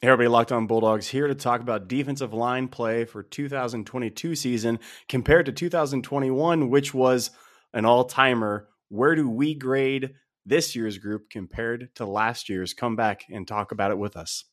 Hey 0.00 0.06
everybody, 0.06 0.28
Locked 0.28 0.52
On 0.52 0.68
Bulldogs 0.68 1.08
here 1.08 1.26
to 1.26 1.34
talk 1.34 1.60
about 1.60 1.88
defensive 1.88 2.32
line 2.32 2.68
play 2.68 3.04
for 3.04 3.24
2022 3.24 4.36
season 4.36 4.78
compared 5.08 5.46
to 5.46 5.52
2021, 5.52 6.70
which 6.70 6.94
was 6.94 7.32
an 7.74 7.84
all-timer. 7.84 8.68
Where 8.90 9.16
do 9.16 9.28
we 9.28 9.54
grade 9.54 10.10
this 10.46 10.76
year's 10.76 10.98
group 10.98 11.28
compared 11.30 11.88
to 11.96 12.06
last 12.06 12.48
year's? 12.48 12.74
Come 12.74 12.94
back 12.94 13.24
and 13.28 13.48
talk 13.48 13.72
about 13.72 13.90
it 13.90 13.98
with 13.98 14.16
us. 14.16 14.44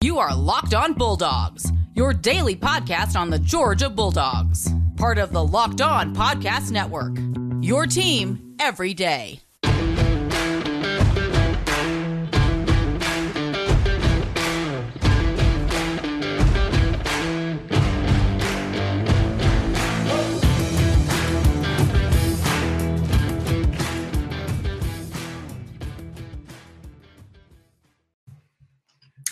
You 0.00 0.18
are 0.20 0.34
Locked 0.34 0.72
On 0.72 0.94
Bulldogs, 0.94 1.70
your 1.94 2.14
daily 2.14 2.56
podcast 2.56 3.14
on 3.14 3.28
the 3.28 3.40
Georgia 3.40 3.90
Bulldogs, 3.90 4.72
part 4.96 5.18
of 5.18 5.32
the 5.32 5.44
Locked 5.44 5.82
On 5.82 6.16
Podcast 6.16 6.70
Network. 6.70 7.18
Your 7.60 7.84
team 7.84 8.54
every 8.58 8.94
day. 8.94 9.42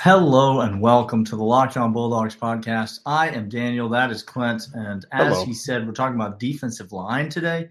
Hello 0.06 0.60
and 0.60 0.80
welcome 0.80 1.24
to 1.24 1.34
the 1.34 1.42
Locked 1.42 1.76
On 1.76 1.92
Bulldogs 1.92 2.36
podcast. 2.36 3.00
I 3.06 3.28
am 3.30 3.48
Daniel. 3.48 3.88
That 3.88 4.12
is 4.12 4.22
Clint. 4.22 4.68
And 4.72 5.04
as 5.10 5.32
Hello. 5.32 5.44
he 5.44 5.52
said, 5.52 5.84
we're 5.84 5.94
talking 5.94 6.14
about 6.14 6.38
defensive 6.38 6.92
line 6.92 7.28
today. 7.28 7.70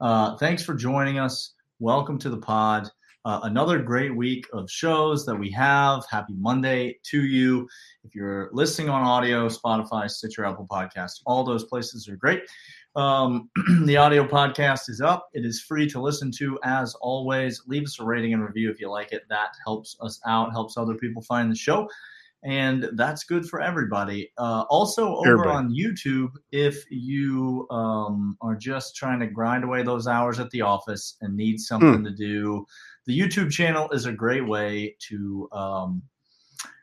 Uh, 0.00 0.38
thanks 0.38 0.64
for 0.64 0.72
joining 0.72 1.18
us. 1.18 1.52
Welcome 1.78 2.18
to 2.20 2.30
the 2.30 2.38
pod. 2.38 2.88
Uh, 3.26 3.40
another 3.42 3.78
great 3.78 4.16
week 4.16 4.46
of 4.54 4.70
shows 4.70 5.26
that 5.26 5.34
we 5.34 5.50
have. 5.50 6.06
Happy 6.10 6.32
Monday 6.38 6.98
to 7.10 7.26
you. 7.26 7.68
If 8.04 8.14
you're 8.14 8.48
listening 8.54 8.88
on 8.88 9.02
audio, 9.02 9.46
Spotify, 9.46 10.10
Stitcher, 10.10 10.46
Apple 10.46 10.66
Podcasts, 10.70 11.20
all 11.26 11.44
those 11.44 11.64
places 11.64 12.08
are 12.08 12.16
great. 12.16 12.40
Um, 12.96 13.50
the 13.84 13.98
audio 13.98 14.26
podcast 14.26 14.88
is 14.88 15.02
up. 15.02 15.28
It 15.34 15.44
is 15.44 15.60
free 15.60 15.88
to 15.90 16.00
listen 16.00 16.32
to 16.38 16.58
as 16.64 16.94
always. 16.94 17.62
Leave 17.66 17.84
us 17.84 18.00
a 18.00 18.04
rating 18.04 18.32
and 18.32 18.42
review 18.42 18.70
if 18.70 18.80
you 18.80 18.90
like 18.90 19.12
it. 19.12 19.24
That 19.28 19.50
helps 19.64 19.96
us 20.00 20.18
out, 20.26 20.50
helps 20.52 20.78
other 20.78 20.94
people 20.94 21.22
find 21.22 21.52
the 21.52 21.56
show. 21.56 21.88
And 22.42 22.88
that's 22.94 23.24
good 23.24 23.46
for 23.46 23.60
everybody. 23.60 24.32
Uh, 24.38 24.64
also, 24.70 25.16
over 25.16 25.32
Everybody. 25.32 25.56
on 25.56 25.74
YouTube, 25.74 26.30
if 26.52 26.84
you 26.90 27.66
um, 27.70 28.36
are 28.40 28.54
just 28.54 28.94
trying 28.94 29.20
to 29.20 29.26
grind 29.26 29.64
away 29.64 29.82
those 29.82 30.06
hours 30.06 30.38
at 30.38 30.50
the 30.50 30.62
office 30.62 31.16
and 31.20 31.36
need 31.36 31.58
something 31.60 32.04
to 32.04 32.10
do, 32.10 32.64
the 33.06 33.18
YouTube 33.18 33.50
channel 33.50 33.90
is 33.90 34.06
a 34.06 34.12
great 34.12 34.46
way 34.46 34.96
to 35.08 35.48
um, 35.52 36.02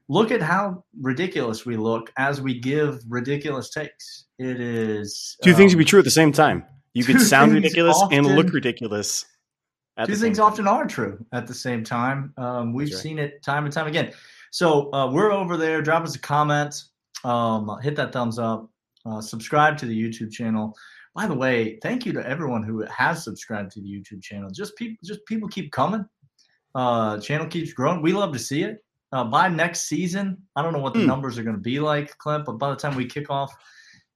look 0.09 0.31
at 0.31 0.41
how 0.41 0.83
ridiculous 1.01 1.65
we 1.65 1.77
look 1.77 2.11
as 2.17 2.41
we 2.41 2.59
give 2.59 3.01
ridiculous 3.07 3.69
takes. 3.69 4.25
It 4.39 4.59
is 4.59 5.37
Two 5.43 5.53
things 5.53 5.71
um, 5.71 5.77
can 5.77 5.79
be 5.79 5.85
true 5.85 5.99
at 5.99 6.05
the 6.05 6.11
same 6.11 6.31
time. 6.31 6.65
You 6.93 7.03
could 7.03 7.21
sound 7.21 7.51
things 7.51 7.63
ridiculous 7.63 8.01
and 8.11 8.25
look 8.25 8.53
ridiculous. 8.53 9.25
At 9.97 10.07
two 10.07 10.13
the 10.13 10.17
same 10.17 10.25
things 10.25 10.37
time. 10.37 10.45
often 10.47 10.67
are 10.67 10.85
true 10.85 11.23
at 11.33 11.47
the 11.47 11.53
same 11.53 11.83
time. 11.83 12.33
Um, 12.37 12.73
we've 12.73 12.91
right. 12.91 13.01
seen 13.01 13.19
it 13.19 13.43
time 13.43 13.65
and 13.65 13.73
time 13.73 13.87
again. 13.87 14.11
So 14.51 14.93
uh, 14.93 15.11
we're 15.11 15.31
over 15.31 15.57
there. 15.57 15.81
Drop 15.81 16.03
us 16.03 16.15
a 16.15 16.19
comment. 16.19 16.83
Um, 17.23 17.79
hit 17.81 17.95
that 17.95 18.11
thumbs 18.11 18.37
up. 18.37 18.69
Uh, 19.05 19.21
subscribe 19.21 19.77
to 19.77 19.85
the 19.85 19.99
YouTube 19.99 20.31
channel. 20.31 20.75
By 21.15 21.27
the 21.27 21.33
way, 21.33 21.77
thank 21.81 22.05
you 22.05 22.13
to 22.13 22.27
everyone 22.27 22.63
who 22.63 22.83
has 22.85 23.23
subscribed 23.23 23.71
to 23.73 23.81
the 23.81 23.87
YouTube 23.87 24.21
channel. 24.21 24.49
Just 24.49 24.75
people, 24.75 24.97
just 25.03 25.25
people 25.25 25.47
keep 25.47 25.71
coming. 25.71 26.05
Uh, 26.73 27.19
channel 27.19 27.45
keeps 27.45 27.71
growing. 27.73 28.01
We 28.01 28.13
love 28.13 28.33
to 28.33 28.39
see 28.39 28.63
it. 28.63 28.82
Uh, 29.13 29.23
by 29.23 29.47
next 29.47 29.81
season, 29.87 30.25
I 30.55 30.61
don't 30.63 30.73
know 30.73 30.79
what 30.79 30.93
the 30.93 31.01
Hmm. 31.01 31.05
numbers 31.13 31.37
are 31.37 31.43
going 31.43 31.55
to 31.55 31.61
be 31.61 31.79
like, 31.79 32.17
Clint, 32.17 32.45
but 32.45 32.53
by 32.53 32.69
the 32.71 32.75
time 32.75 32.95
we 32.95 33.05
kick 33.05 33.29
off 33.29 33.53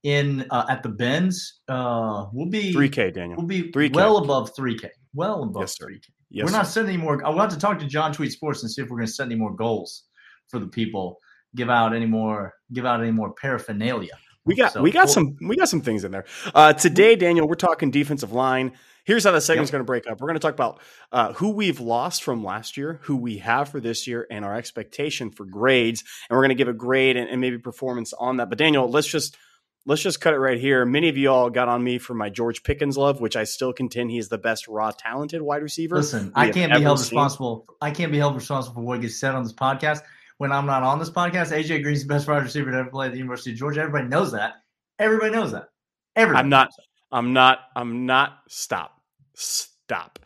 in 0.04 0.46
uh, 0.50 0.66
at 0.70 0.82
the 0.84 0.90
Benz, 0.90 1.62
uh, 1.70 2.26
we'll 2.34 2.50
be 2.50 2.74
3K, 2.74 3.14
Daniel. 3.14 3.38
We'll 3.38 3.48
be 3.48 3.72
3K. 3.72 3.94
well 3.96 4.18
above 4.18 4.56
3K. 4.56 4.90
Well 5.14 5.44
above 5.44 5.62
Yes, 5.64 5.78
sir. 5.78 5.88
3K. 5.90 6.10
Yes, 6.30 6.46
we're 6.46 6.52
not 6.52 6.68
setting 6.68 6.90
any 6.96 6.98
more. 7.02 7.24
I 7.26 7.30
want 7.30 7.52
to 7.52 7.58
talk 7.58 7.80
to 7.80 7.86
John 7.86 8.12
Tweet 8.12 8.32
Sports 8.32 8.62
and 8.64 8.72
see 8.72 8.82
if 8.82 8.90
we're 8.90 8.98
going 8.98 9.08
to 9.08 9.14
set 9.14 9.28
any 9.28 9.36
more 9.36 9.54
goals 9.56 10.04
for 10.50 10.60
the 10.60 10.68
people. 10.68 11.20
Give 11.56 11.70
out 11.70 11.96
any 11.96 12.06
more. 12.08 12.54
Give 12.74 12.86
out 12.86 13.00
any 13.02 13.12
more 13.12 13.34
paraphernalia. 13.34 14.16
We 14.48 14.56
got 14.56 14.74
So, 14.74 14.82
we 14.82 14.92
got 14.92 15.06
cool. 15.06 15.14
some 15.14 15.38
we 15.42 15.56
got 15.56 15.70
some 15.70 15.82
things 15.82 16.04
in 16.04 16.12
there. 16.12 16.26
Uh, 16.56 16.74
today, 16.74 17.16
Daniel, 17.16 17.48
we're 17.48 17.56
talking 17.56 17.92
defensive 17.92 18.32
line. 18.32 18.72
Here's 19.06 19.24
how 19.24 19.32
the 19.32 19.40
segment's 19.40 19.70
Yep. 19.70 19.74
going 19.74 19.80
to 19.82 19.86
break 19.86 20.08
up. 20.08 20.20
We're 20.20 20.28
going 20.28 20.40
to 20.40 20.42
talk 20.42 20.54
about 20.54 20.82
uh, 21.14 21.34
who 21.34 21.52
we've 21.52 21.80
lost 21.80 22.24
from 22.24 22.44
last 22.44 22.76
year, 22.76 23.00
who 23.04 23.16
we 23.16 23.38
have 23.38 23.70
for 23.70 23.80
this 23.80 24.06
year, 24.08 24.28
and 24.30 24.44
our 24.44 24.54
expectation 24.56 25.32
for 25.32 25.46
grades. 25.46 26.04
And 26.30 26.36
we're 26.36 26.42
going 26.44 26.50
to 26.50 26.56
give 26.56 26.68
a 26.68 26.74
grade 26.74 27.16
and, 27.16 27.30
and 27.30 27.40
maybe 27.40 27.58
performance 27.58 28.12
on 28.14 28.38
that. 28.38 28.50
But 28.50 28.58
Daniel, 28.58 28.90
let's 28.90 29.08
just 29.08 29.38
let's 29.86 30.02
just 30.02 30.20
cut 30.20 30.34
it 30.34 30.40
right 30.40 30.60
here. 30.60 30.86
Many 30.86 31.08
of 31.08 31.16
you 31.16 31.30
all 31.32 31.50
got 31.50 31.70
on 31.70 31.82
me 31.82 31.98
for 32.00 32.14
my 32.14 32.30
George 32.30 32.64
Pickens 32.64 32.98
love, 32.98 33.22
which 33.22 33.38
I 33.38 33.46
still 33.46 33.72
contend 33.72 34.12
he's 34.12 34.28
the 34.28 34.38
best 34.38 34.68
raw 34.68 34.92
talented 34.92 35.42
wide 35.42 35.64
receiver. 35.64 35.96
Listen, 35.96 36.34
I 36.36 36.50
can't 36.50 36.74
be 36.74 36.82
held 36.82 37.00
seen. 37.00 37.06
responsible. 37.16 37.66
I 37.82 37.92
can't 37.92 38.12
be 38.12 38.18
held 38.18 38.36
responsible 38.36 38.76
for 38.76 38.82
what 38.82 39.00
gets 39.00 39.18
said 39.18 39.34
on 39.36 39.44
this 39.44 39.54
podcast 39.54 40.02
when 40.38 40.52
I'm 40.52 40.66
not 40.66 40.84
on 40.84 41.00
this 41.00 41.10
podcast. 41.10 41.52
AJ 41.52 41.84
Green's 41.84 42.02
the 42.04 42.08
best 42.08 42.28
wide 42.28 42.44
receiver 42.44 42.72
to 42.72 42.78
ever 42.78 42.90
play 42.90 43.08
at 43.08 43.12
the 43.12 43.18
University 43.18 43.52
of 43.52 43.58
Georgia. 43.58 43.82
Everybody 43.82 44.08
knows 44.08 44.32
that. 44.32 44.56
Everybody 45.00 45.32
knows 45.32 45.52
that. 45.52 45.70
Everybody. 46.16 46.44
I'm 46.44 46.50
not. 46.50 46.70
I'm 47.12 47.34
not. 47.34 47.60
I'm 47.76 48.06
not. 48.06 48.40
Stop. 48.50 49.02
Stop. 49.36 50.20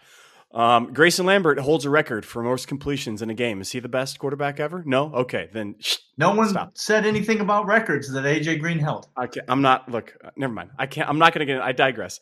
Um, 0.53 0.91
Grayson 0.93 1.25
Lambert 1.25 1.59
holds 1.59 1.85
a 1.85 1.89
record 1.89 2.25
for 2.25 2.43
most 2.43 2.67
completions 2.67 3.21
in 3.21 3.29
a 3.29 3.33
game. 3.33 3.61
Is 3.61 3.71
he 3.71 3.79
the 3.79 3.87
best 3.87 4.19
quarterback 4.19 4.59
ever? 4.59 4.83
No. 4.85 5.13
Okay, 5.13 5.49
then 5.53 5.75
shh, 5.79 5.95
No 6.17 6.33
one 6.35 6.49
Stop. 6.49 6.71
said 6.77 7.05
anything 7.05 7.39
about 7.39 7.67
records 7.67 8.11
that 8.11 8.25
AJ 8.25 8.59
Green 8.59 8.77
held. 8.77 9.07
I 9.15 9.27
can't, 9.27 9.45
I'm 9.49 9.61
not. 9.61 9.89
Look, 9.89 10.13
uh, 10.23 10.29
never 10.35 10.51
mind. 10.53 10.71
I 10.77 10.87
can't. 10.87 11.07
I'm 11.07 11.19
not 11.19 11.33
going 11.33 11.47
to 11.47 11.53
get. 11.53 11.61
I 11.61 11.71
digress. 11.71 12.19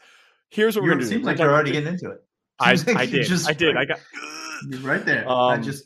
Here's 0.50 0.75
what 0.75 0.83
You're- 0.83 0.95
we're 0.95 1.00
going 1.00 1.06
to 1.09 1.09
do. 1.09 1.16
seems 1.16 1.25
like 1.25 1.39
you're 1.39 1.51
already 1.51 1.71
getting 1.71 1.94
into 1.94 2.11
it. 2.11 2.19
I, 2.59 2.71
I 2.95 3.06
did. 3.07 3.25
just- 3.25 3.50
I 3.50 3.53
did. 3.53 3.75
I 3.77 3.85
got. 3.85 4.00
Right 4.81 5.06
there. 5.06 5.25
I 5.27 5.53
Um, 5.56 5.63
just 5.63 5.85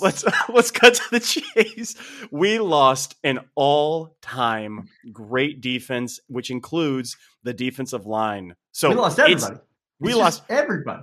let's 0.00 0.24
let's 0.48 0.70
cut 0.70 0.94
to 0.94 1.10
the 1.10 1.20
chase. 1.20 1.94
We 2.30 2.58
lost 2.58 3.16
an 3.24 3.40
all-time 3.54 4.88
great 5.12 5.60
defense, 5.60 6.20
which 6.28 6.50
includes 6.50 7.16
the 7.42 7.52
defensive 7.52 8.06
line. 8.06 8.54
So 8.72 8.90
we 8.90 8.94
lost 8.96 9.18
everybody. 9.18 9.56
We 9.98 10.10
It's 10.10 10.18
lost 10.18 10.42
everybody. 10.48 11.02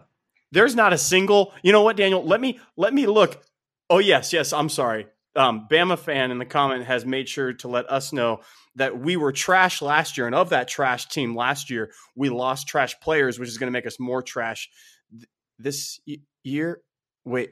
There's 0.51 0.75
not 0.75 0.93
a 0.93 0.97
single. 0.97 1.53
You 1.61 1.71
know 1.71 1.81
what, 1.83 1.97
Daniel? 1.97 2.23
Let 2.23 2.41
me 2.41 2.59
let 2.75 2.93
me 2.93 3.05
look. 3.07 3.41
Oh 3.89 3.99
yes, 3.99 4.33
yes. 4.33 4.53
I'm 4.53 4.69
sorry. 4.69 5.07
Um, 5.35 5.67
Bama 5.69 5.99
fan 5.99 6.31
in 6.31 6.39
the 6.39 6.45
comment 6.45 6.85
has 6.85 7.05
made 7.05 7.29
sure 7.29 7.53
to 7.53 7.67
let 7.67 7.89
us 7.91 8.11
know 8.11 8.41
that 8.75 8.99
we 8.99 9.17
were 9.17 9.31
trash 9.31 9.81
last 9.81 10.17
year, 10.17 10.25
and 10.25 10.35
of 10.35 10.49
that 10.49 10.67
trash 10.67 11.07
team 11.09 11.35
last 11.35 11.69
year, 11.69 11.91
we 12.15 12.29
lost 12.29 12.67
trash 12.67 12.99
players, 13.01 13.37
which 13.37 13.49
is 13.49 13.57
going 13.57 13.67
to 13.67 13.71
make 13.71 13.85
us 13.85 13.99
more 13.99 14.23
trash 14.23 14.69
th- 15.11 15.29
this 15.59 15.99
y- 16.07 16.17
year. 16.43 16.81
Wait, 17.23 17.51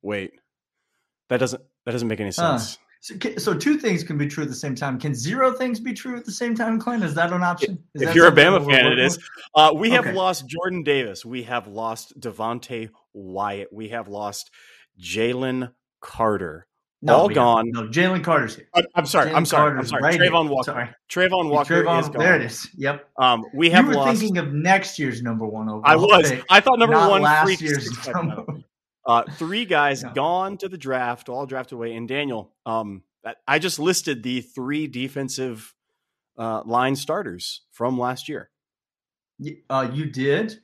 wait. 0.00 0.32
That 1.28 1.40
doesn't 1.40 1.62
that 1.84 1.92
doesn't 1.92 2.08
make 2.08 2.20
any 2.20 2.30
Huh. 2.30 2.58
sense. 2.58 2.78
So, 3.00 3.14
so 3.36 3.54
two 3.54 3.78
things 3.78 4.02
can 4.02 4.18
be 4.18 4.26
true 4.26 4.42
at 4.42 4.48
the 4.48 4.56
same 4.56 4.74
time. 4.74 4.98
Can 4.98 5.14
zero 5.14 5.52
things 5.52 5.78
be 5.78 5.92
true 5.92 6.16
at 6.16 6.24
the 6.24 6.32
same 6.32 6.56
time, 6.56 6.80
Clint? 6.80 7.04
Is 7.04 7.14
that 7.14 7.32
an 7.32 7.44
option? 7.44 7.78
Is 7.94 8.02
if 8.02 8.14
you're 8.16 8.26
a 8.26 8.32
Bama 8.32 8.66
fan, 8.66 8.86
it 8.86 8.98
is. 8.98 9.20
Uh, 9.54 9.72
we 9.72 9.90
have 9.90 10.04
Okay. 10.04 10.14
lost 10.16 10.48
Jordan 10.48 10.82
Davis. 10.82 11.24
We 11.24 11.44
have 11.44 11.68
lost 11.68 12.18
Devonte 12.18 12.90
Wyatt. 13.12 13.72
We 13.72 13.90
have 13.90 14.08
lost 14.08 14.50
Jalen 15.00 15.70
Carter. 16.00 16.66
No, 17.00 17.14
all 17.14 17.28
gone. 17.28 17.70
haven't. 17.72 17.72
No, 17.72 17.88
Jalen 17.92 18.24
Carter's 18.24 18.56
here. 18.56 18.66
Uh, 18.74 18.82
I'm 18.96 19.06
sorry. 19.06 19.30
I'm 19.32 19.44
Jalen 19.44 19.46
sorry. 19.46 19.78
I'm 19.78 19.86
sorry. 19.86 20.02
right. 20.02 20.18
Travon 20.20 20.48
Walker. 20.48 20.72
Sorry. 20.72 20.88
Travon 21.08 21.48
Walker 21.50 21.84
Travon, 21.84 22.00
is 22.00 22.08
gone. 22.08 22.18
there 22.18 22.34
it 22.34 22.42
is. 22.42 22.68
Yep. 22.76 23.08
Um, 23.18 23.44
we 23.54 23.70
have. 23.70 23.84
You 23.84 23.90
were 23.90 23.94
lost. 23.96 24.18
thinking 24.18 24.38
of 24.38 24.52
next 24.52 24.98
year's 24.98 25.22
number 25.22 25.46
one 25.46 25.68
overall. 25.68 25.82
I 25.84 25.94
was. 25.94 26.28
pick, 26.32 26.44
I 26.50 26.58
thought 26.58 26.80
number 26.80 26.96
one. 26.96 27.22
last 27.22 27.60
year's 27.60 28.08
number. 28.08 28.44
Uh, 29.08 29.22
three 29.32 29.64
guys 29.64 30.02
No. 30.04 30.12
gone 30.12 30.58
to 30.58 30.68
the 30.68 30.76
draft, 30.78 31.28
all 31.30 31.46
drafted 31.46 31.76
away. 31.76 31.96
And 31.96 32.06
Daniel, 32.06 32.52
um, 32.66 33.02
I- 33.46 33.58
just 33.58 33.78
listed 33.78 34.22
the 34.22 34.42
three 34.42 34.86
defensive 34.86 35.74
uh, 36.36 36.62
line 36.64 36.94
starters 36.94 37.62
from 37.72 37.98
last 37.98 38.28
year. 38.28 38.50
Uh, 39.70 39.90
you 39.92 40.06
did, 40.06 40.60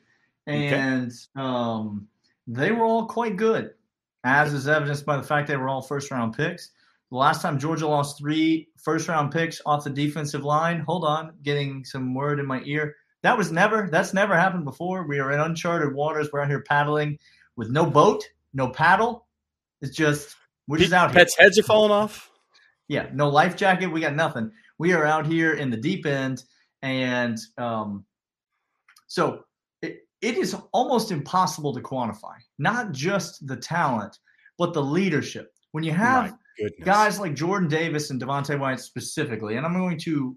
Okay. 0.47 0.69
and 0.69 1.11
um, 1.37 2.07
they 2.47 2.71
were 2.71 2.85
all 2.85 3.07
quite 3.07 3.37
good, 3.37 3.73
as 4.25 4.53
is 4.53 4.69
evidenced 4.69 5.07
by 5.07 5.17
the 5.17 5.23
fact 5.23 5.49
they 5.49 5.57
were 5.57 5.69
all 5.69 5.83
first 5.83 6.11
round 6.11 6.37
picks. 6.37 6.71
The 7.11 7.17
last 7.17 7.43
time 7.43 7.59
Georgia 7.59 7.87
lost 7.89 8.19
three 8.19 8.69
first 8.77 9.09
round 9.09 9.33
picks 9.33 9.61
off 9.67 9.85
the 9.85 9.91
defensive 9.91 10.45
line, 10.45 10.81
hold 10.81 11.05
on, 11.05 11.33
getting 11.43 11.85
some 11.85 12.15
word 12.15 12.39
in 12.41 12.47
my 12.47 12.61
ear. 12.65 12.95
That 13.23 13.39
was 13.39 13.51
never, 13.51 13.89
that's 13.91 14.13
never 14.13 14.37
happened 14.37 14.65
before. 14.65 15.07
We 15.07 15.19
are 15.19 15.33
in 15.33 15.41
uncharted 15.41 15.95
waters. 15.95 16.29
We're 16.33 16.41
out 16.41 16.49
here 16.49 16.63
paddling 16.63 17.19
with 17.57 17.71
no 17.71 17.87
boat, 17.87 18.25
no 18.53 18.69
paddle. 18.69 19.27
It's 19.81 19.97
just, 19.97 20.35
we're 20.67 20.79
just 20.79 20.93
out 20.93 21.11
here. 21.11 21.21
Pets' 21.21 21.37
heads 21.39 21.59
are 21.59 21.63
falling 21.63 21.91
off. 21.91 22.31
Yeah, 22.89 23.09
no 23.13 23.29
life 23.29 23.57
jacket. 23.57 23.87
We 23.89 24.01
got 24.01 24.15
nothing. 24.15 24.51
We 24.79 24.93
are 24.93 25.07
out 25.07 25.27
here 25.27 25.55
in 25.55 25.71
the 25.71 25.77
deep 25.77 26.05
end, 26.07 26.43
and 26.83 27.39
um, 27.57 28.05
so 29.07 29.45
it, 29.83 30.01
it 30.21 30.37
is 30.37 30.57
almost 30.73 31.11
impossible 31.11 31.73
to 31.75 31.81
quantify 31.81 32.35
not 32.59 32.93
just 32.93 33.47
the 33.47 33.57
talent, 33.57 34.19
but 34.59 34.75
the 34.75 34.83
leadership. 34.83 35.51
when 35.75 35.83
you 35.83 35.91
have 35.91 36.33
guys 36.85 37.19
like 37.19 37.35
Jordan 37.35 37.69
Davis 37.69 38.11
and 38.11 38.23
Devonte 38.23 38.57
Wyatt 38.57 38.79
specifically, 38.79 39.57
and 39.57 39.67
I'm 39.67 39.75
going 39.75 39.99
to, 39.99 40.37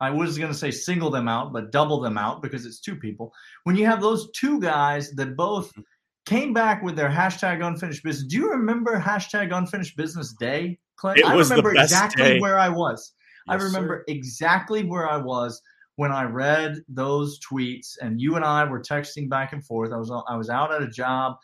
I 0.00 0.08
was 0.08 0.38
going 0.38 0.52
to 0.52 0.56
say 0.56 0.70
single 0.70 1.10
them 1.10 1.26
out, 1.26 1.52
but 1.52 1.72
double 1.72 2.00
them 2.00 2.16
out 2.16 2.42
because 2.42 2.64
it's 2.64 2.78
two 2.78 2.94
people. 2.94 3.32
When 3.64 3.74
you 3.74 3.84
have 3.86 4.00
those 4.00 4.30
two 4.36 4.60
guys 4.60 5.10
that 5.12 5.36
both 5.36 5.70
mm-hmm. 5.70 5.80
Came 6.28 6.52
back 6.52 6.82
with 6.82 6.94
their 6.94 7.08
hashtag 7.08 7.66
unfinished 7.66 8.04
business, 8.04 8.26
do 8.26 8.36
you 8.36 8.50
remember 8.50 9.00
hashtag 9.00 9.54
unfinished 9.56 9.96
business 9.96 10.34
day, 10.34 10.78
Clint? 10.96 11.24
I 11.24 11.34
remember 11.34 11.74
exactly 11.74 12.24
day. 12.24 12.40
where 12.40 12.58
I 12.58 12.68
was. 12.68 13.14
Yes, 13.46 13.60
I 13.60 13.64
remember 13.64 14.04
sir. 14.06 14.14
exactly 14.14 14.84
where 14.84 15.08
I 15.08 15.16
was 15.16 15.60
when 15.96 16.12
I 16.12 16.24
read 16.24 16.76
those 16.88 17.40
tweets, 17.40 17.96
and 18.00 18.20
you 18.20 18.36
and 18.36 18.44
I 18.44 18.64
were 18.64 18.80
texting 18.80 19.28
back 19.28 19.52
and 19.52 19.64
forth. 19.64 19.92
I 19.92 19.96
was 19.96 20.10
I 20.28 20.36
was 20.36 20.50
out 20.50 20.72
at 20.72 20.82
a 20.82 20.88
job 20.88 21.36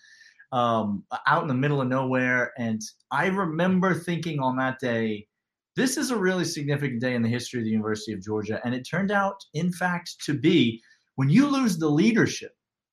um, 0.54 1.02
out 1.26 1.42
in 1.42 1.48
the 1.48 1.54
middle 1.54 1.80
of 1.80 1.88
nowhere. 1.88 2.52
And 2.56 2.80
I 3.10 3.26
remember 3.26 3.92
thinking 3.92 4.38
on 4.38 4.56
that 4.58 4.78
day, 4.78 5.26
this 5.74 5.96
is 5.96 6.12
a 6.12 6.16
really 6.16 6.44
significant 6.44 7.00
day 7.00 7.14
in 7.14 7.22
the 7.22 7.28
history 7.28 7.58
of 7.58 7.64
the 7.64 7.72
University 7.72 8.12
of 8.12 8.22
Georgia. 8.22 8.60
And 8.64 8.72
it 8.72 8.86
turned 8.88 9.10
out, 9.10 9.44
in 9.54 9.72
fact, 9.72 10.24
to 10.26 10.32
be 10.32 10.80
when 11.16 11.28
you 11.28 11.48
lose 11.48 11.76
the 11.76 11.88
leadership 11.88 12.52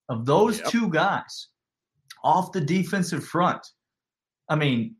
of 0.10 0.26
those 0.26 0.58
yep. 0.58 0.70
two 0.70 0.90
guys 0.90 1.50
off 2.24 2.52
the 2.52 2.62
defensive 2.62 3.24
front, 3.24 3.66
I 4.48 4.56
mean, 4.56 4.96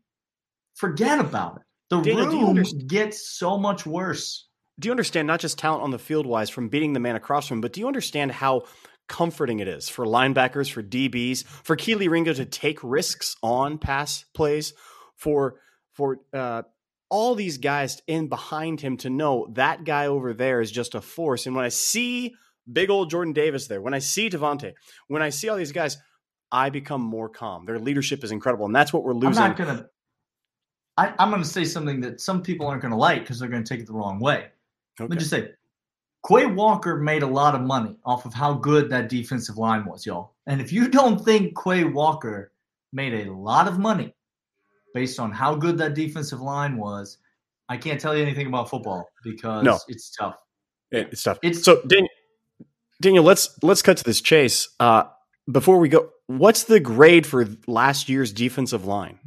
forget 0.74 1.18
about 1.18 1.56
it. 1.56 1.62
The 1.90 2.00
Daniel, 2.00 2.54
room 2.54 2.64
gets 2.86 3.36
so 3.36 3.58
much 3.58 3.84
worse. 3.84 4.48
Do 4.80 4.88
you 4.88 4.92
understand 4.92 5.26
not 5.26 5.40
just 5.40 5.58
talent 5.58 5.82
on 5.82 5.90
the 5.90 5.98
field 5.98 6.26
wise 6.26 6.48
from 6.48 6.68
beating 6.68 6.94
the 6.94 7.00
man 7.00 7.16
across 7.16 7.48
from 7.48 7.58
him, 7.58 7.60
but 7.60 7.74
do 7.74 7.80
you 7.80 7.86
understand 7.86 8.32
how 8.32 8.62
comforting 9.08 9.60
it 9.60 9.68
is 9.68 9.88
for 9.88 10.06
linebackers, 10.06 10.70
for 10.70 10.82
DBs, 10.82 11.44
for 11.44 11.76
Kelee 11.76 12.08
Ringo 12.08 12.32
to 12.32 12.46
take 12.46 12.78
risks 12.82 13.36
on 13.42 13.76
pass 13.76 14.24
plays, 14.32 14.72
for 15.16 15.56
for 15.92 16.20
uh, 16.32 16.62
all 17.10 17.34
these 17.34 17.58
guys 17.58 18.00
in 18.06 18.28
behind 18.28 18.80
him 18.80 18.96
to 18.96 19.10
know 19.10 19.46
that 19.52 19.84
guy 19.84 20.06
over 20.06 20.32
there 20.32 20.62
is 20.62 20.72
just 20.72 20.94
a 20.94 21.02
force. 21.02 21.44
And 21.44 21.54
when 21.54 21.66
I 21.66 21.68
see 21.68 22.34
big 22.70 22.88
old 22.88 23.10
Jordan 23.10 23.34
Davis 23.34 23.66
there, 23.66 23.82
when 23.82 23.92
I 23.92 23.98
see 23.98 24.30
Devonte, 24.30 24.72
when 25.08 25.20
I 25.20 25.28
see 25.28 25.50
all 25.50 25.58
these 25.58 25.72
guys, 25.72 25.98
I 26.52 26.68
become 26.70 27.00
more 27.00 27.28
calm. 27.28 27.64
Their 27.64 27.78
leadership 27.78 28.22
is 28.22 28.30
incredible, 28.30 28.66
and 28.66 28.76
that's 28.76 28.92
what 28.92 29.02
we're 29.02 29.14
losing. 29.14 29.42
I'm 29.42 29.50
not 29.50 29.56
gonna. 29.56 29.86
I, 30.98 31.14
am 31.18 31.30
going 31.30 31.42
to 31.42 31.48
say 31.48 31.64
something 31.64 32.00
that 32.02 32.20
some 32.20 32.42
people 32.42 32.66
aren't 32.66 32.82
going 32.82 32.92
to 32.92 32.98
like 32.98 33.20
because 33.20 33.38
they're 33.38 33.48
going 33.48 33.64
to 33.64 33.68
take 33.68 33.80
it 33.80 33.86
the 33.86 33.94
wrong 33.94 34.20
way. 34.20 34.50
Okay. 35.00 35.08
Let 35.08 35.10
me 35.10 35.16
just 35.16 35.30
say, 35.30 35.52
Quay 36.28 36.46
Walker 36.46 36.98
made 36.98 37.22
a 37.22 37.26
lot 37.26 37.54
of 37.54 37.62
money 37.62 37.96
off 38.04 38.26
of 38.26 38.34
how 38.34 38.52
good 38.52 38.90
that 38.90 39.08
defensive 39.08 39.56
line 39.56 39.86
was, 39.86 40.04
y'all. 40.04 40.34
And 40.46 40.60
if 40.60 40.70
you 40.70 40.88
don't 40.88 41.18
think 41.24 41.56
Quay 41.62 41.84
Walker 41.84 42.52
made 42.92 43.14
a 43.14 43.32
lot 43.32 43.66
of 43.66 43.78
money 43.78 44.14
based 44.94 45.18
on 45.18 45.32
how 45.32 45.54
good 45.54 45.78
that 45.78 45.94
defensive 45.94 46.42
line 46.42 46.76
was, 46.76 47.16
I 47.68 47.78
can't 47.78 47.98
tell 47.98 48.14
you 48.14 48.22
anything 48.22 48.46
about 48.46 48.68
football 48.68 49.08
because 49.24 49.64
no. 49.64 49.78
it's 49.88 50.10
tough. 50.10 50.36
It's 50.90 51.22
tough. 51.22 51.38
It's 51.42 51.64
so 51.64 51.80
Daniel, 51.86 52.10
Daniel. 53.00 53.24
Let's 53.24 53.56
let's 53.62 53.80
cut 53.80 53.96
to 53.96 54.04
this 54.04 54.20
chase. 54.20 54.68
Uh, 54.78 55.04
before 55.50 55.78
we 55.78 55.88
go, 55.88 56.10
what's 56.26 56.64
the 56.64 56.80
grade 56.80 57.26
for 57.26 57.46
last 57.66 58.08
year's 58.08 58.32
defensive 58.32 58.84
line? 58.84 59.18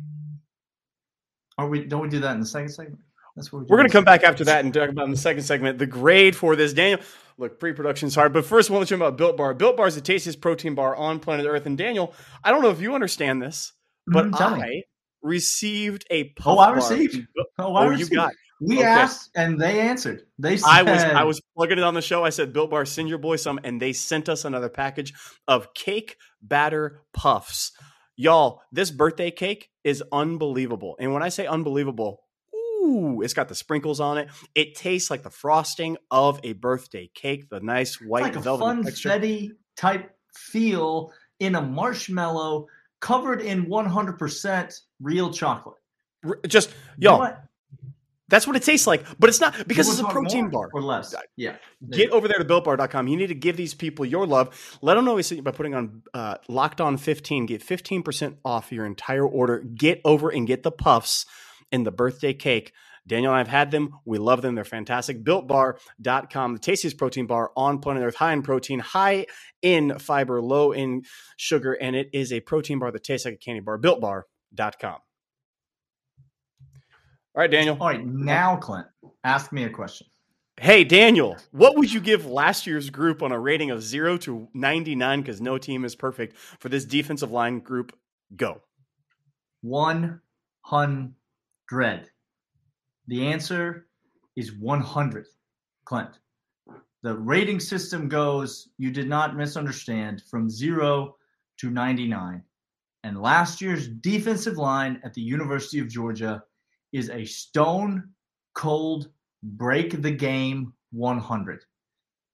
Are 1.57 1.67
we? 1.67 1.85
Don't 1.85 2.01
we 2.01 2.09
do 2.09 2.19
that 2.19 2.33
in 2.33 2.39
the 2.39 2.45
second 2.45 2.69
segment? 2.69 2.99
That's 3.35 3.51
what 3.51 3.59
we're, 3.59 3.65
we're 3.67 3.77
going 3.77 3.89
to 3.89 3.93
come 3.93 4.03
back 4.05 4.23
after 4.23 4.45
that 4.45 4.63
and 4.63 4.73
talk 4.73 4.89
about 4.89 5.05
in 5.05 5.11
the 5.11 5.17
second 5.17 5.43
segment 5.43 5.77
the 5.77 5.85
grade 5.85 6.35
for 6.35 6.55
this. 6.55 6.73
Daniel, 6.73 6.99
look, 7.37 7.59
pre-production 7.59 8.07
is 8.07 8.15
hard, 8.15 8.33
but 8.33 8.45
first, 8.45 8.69
I 8.69 8.73
want 8.73 8.87
to 8.87 8.95
you 8.95 9.01
about 9.01 9.17
Built 9.17 9.37
Bar. 9.37 9.53
Built 9.53 9.77
Bar 9.77 9.87
is 9.87 9.95
the 9.95 10.01
tastiest 10.01 10.41
protein 10.41 10.75
bar 10.75 10.95
on 10.95 11.19
planet 11.19 11.45
Earth. 11.45 11.65
And 11.65 11.77
Daniel, 11.77 12.13
I 12.43 12.51
don't 12.51 12.61
know 12.61 12.69
if 12.69 12.81
you 12.81 12.95
understand 12.95 13.41
this, 13.41 13.73
but 14.07 14.31
mm, 14.31 14.41
I 14.41 14.67
me. 14.67 14.83
received 15.21 16.05
a 16.11 16.33
oh, 16.45 16.57
I 16.57 16.71
received. 16.71 17.27
Oh, 17.57 17.73
I 17.73 17.85
oh, 17.85 17.89
received. 17.89 18.11
you 18.11 18.17
got. 18.17 18.33
We 18.61 18.77
okay. 18.77 18.85
asked 18.85 19.31
and 19.35 19.59
they 19.59 19.81
answered. 19.81 20.23
They 20.39 20.57
said, 20.57 20.69
I 20.69 20.83
was 20.83 21.03
I 21.03 21.23
was 21.23 21.41
plugging 21.55 21.77
it 21.77 21.83
on 21.83 21.93
the 21.93 22.01
show. 22.01 22.23
I 22.23 22.29
said, 22.29 22.53
"Built 22.53 22.69
Bar, 22.69 22.85
send 22.85 23.09
your 23.09 23.17
boy 23.17 23.35
some," 23.35 23.59
and 23.63 23.81
they 23.81 23.91
sent 23.91 24.29
us 24.29 24.45
another 24.45 24.69
package 24.69 25.13
of 25.47 25.73
cake 25.73 26.17
batter 26.41 27.01
puffs. 27.13 27.73
Y'all, 28.15 28.61
this 28.71 28.91
birthday 28.91 29.29
cake 29.29 29.69
is 29.83 30.01
unbelievable. 30.11 30.95
And 30.99 31.13
when 31.13 31.21
I 31.21 31.27
say 31.29 31.45
unbelievable, 31.45 32.21
ooh, 32.55 33.21
it's 33.21 33.33
got 33.33 33.49
the 33.49 33.55
sprinkles 33.55 33.99
on 33.99 34.17
it. 34.17 34.29
It 34.55 34.75
tastes 34.75 35.11
like 35.11 35.23
the 35.23 35.29
frosting 35.29 35.97
of 36.09 36.39
a 36.43 36.53
birthday 36.53 37.09
cake, 37.13 37.49
the 37.49 37.59
nice 37.59 37.95
white 37.99 38.27
it's 38.27 38.45
like 38.45 38.45
a 38.45 38.63
funfetti 38.63 39.51
type 39.75 40.11
feel 40.33 41.11
in 41.41 41.55
a 41.55 41.61
marshmallow 41.61 42.67
covered 43.01 43.41
in 43.41 43.65
100% 43.65 44.81
real 45.01 45.31
chocolate. 45.33 45.75
Just 46.47 46.69
y'all. 46.97 47.21
You 47.21 47.31
know 47.31 47.37
that's 48.27 48.47
what 48.47 48.55
it 48.55 48.63
tastes 48.63 48.87
like, 48.87 49.05
but 49.19 49.29
it's 49.29 49.39
not 49.39 49.67
because 49.67 49.87
it's 49.87 49.99
a 49.99 50.05
protein 50.05 50.49
bar 50.49 50.69
or 50.73 50.81
less. 50.81 51.13
Yeah. 51.35 51.57
Get 51.89 52.09
over 52.11 52.27
there 52.27 52.39
to 52.39 52.45
builtbar.com. 52.45 53.07
You 53.07 53.17
need 53.17 53.27
to 53.27 53.35
give 53.35 53.55
these 53.55 53.73
people 53.73 54.05
your 54.05 54.25
love. 54.25 54.77
Let 54.81 54.95
them 54.95 55.05
know 55.05 55.15
we 55.15 55.23
sent 55.23 55.37
you 55.37 55.43
by 55.43 55.51
putting 55.51 55.75
on 55.75 56.01
uh, 56.13 56.37
locked 56.47 56.81
on 56.81 56.97
15. 56.97 57.45
Get 57.45 57.61
15% 57.61 58.37
off 58.43 58.71
your 58.71 58.85
entire 58.85 59.27
order. 59.27 59.59
Get 59.59 60.01
over 60.03 60.29
and 60.29 60.47
get 60.47 60.63
the 60.63 60.71
puffs 60.71 61.25
and 61.71 61.85
the 61.85 61.91
birthday 61.91 62.33
cake. 62.33 62.73
Daniel 63.07 63.31
and 63.31 63.35
I 63.35 63.39
have 63.39 63.47
had 63.47 63.69
them. 63.69 63.99
We 64.03 64.17
love 64.17 64.41
them. 64.41 64.55
They're 64.55 64.63
fantastic. 64.63 65.23
BuiltBar.com, 65.23 66.53
the 66.53 66.59
tastiest 66.59 66.97
protein 66.97 67.27
bar 67.27 67.51
on 67.55 67.77
planet 67.79 68.03
Earth, 68.03 68.15
high 68.15 68.33
in 68.33 68.41
protein, 68.41 68.79
high 68.79 69.27
in 69.61 69.99
fiber, 69.99 70.41
low 70.41 70.71
in 70.71 71.03
sugar, 71.37 71.73
and 71.73 71.95
it 71.95 72.09
is 72.13 72.33
a 72.33 72.39
protein 72.39 72.79
bar 72.79 72.91
that 72.91 73.03
tastes 73.03 73.25
like 73.25 73.35
a 73.35 73.37
candy 73.37 73.59
bar. 73.59 73.77
BuiltBar.com. 73.77 74.97
All 77.35 77.41
right, 77.41 77.51
Daniel. 77.51 77.75
All 77.81 77.87
right, 77.87 78.05
now, 78.05 78.55
Clint, 78.55 78.87
ask 79.25 79.51
me 79.51 79.65
a 79.65 79.69
question. 79.69 80.07
Hey, 80.57 80.85
Daniel, 80.85 81.35
what 81.51 81.75
would 81.75 81.91
you 81.91 81.99
give 81.99 82.25
last 82.25 82.65
year's 82.65 82.89
group 82.89 83.21
on 83.21 83.33
a 83.33 83.39
rating 83.39 83.71
of 83.71 83.83
0 83.83 84.15
to 84.19 84.47
99 84.53 85.19
because 85.19 85.41
no 85.41 85.57
team 85.57 85.83
is 85.83 85.97
perfect 85.97 86.37
for 86.37 86.69
this 86.69 86.85
defensive 86.85 87.31
line 87.31 87.59
group? 87.59 87.93
Go. 88.37 88.61
100. 89.63 90.21
The 93.07 93.27
answer 93.27 93.87
is 94.37 94.53
100, 94.53 95.25
Clint. 95.83 96.19
The 97.03 97.17
rating 97.17 97.59
system 97.59 98.07
goes, 98.07 98.69
you 98.77 98.91
did 98.91 99.09
not 99.09 99.35
misunderstand, 99.35 100.21
from 100.31 100.49
0 100.49 101.17
to 101.57 101.69
99. 101.69 102.41
And 103.03 103.21
last 103.21 103.59
year's 103.61 103.89
defensive 103.89 104.57
line 104.57 105.01
at 105.03 105.13
the 105.13 105.21
University 105.21 105.79
of 105.79 105.89
Georgia 105.89 106.41
is 106.95 107.09
a 107.09 107.25
stone 107.25 108.09
cold 108.53 109.09
break 109.43 110.01
the 110.01 110.11
game 110.11 110.73
100. 110.91 111.65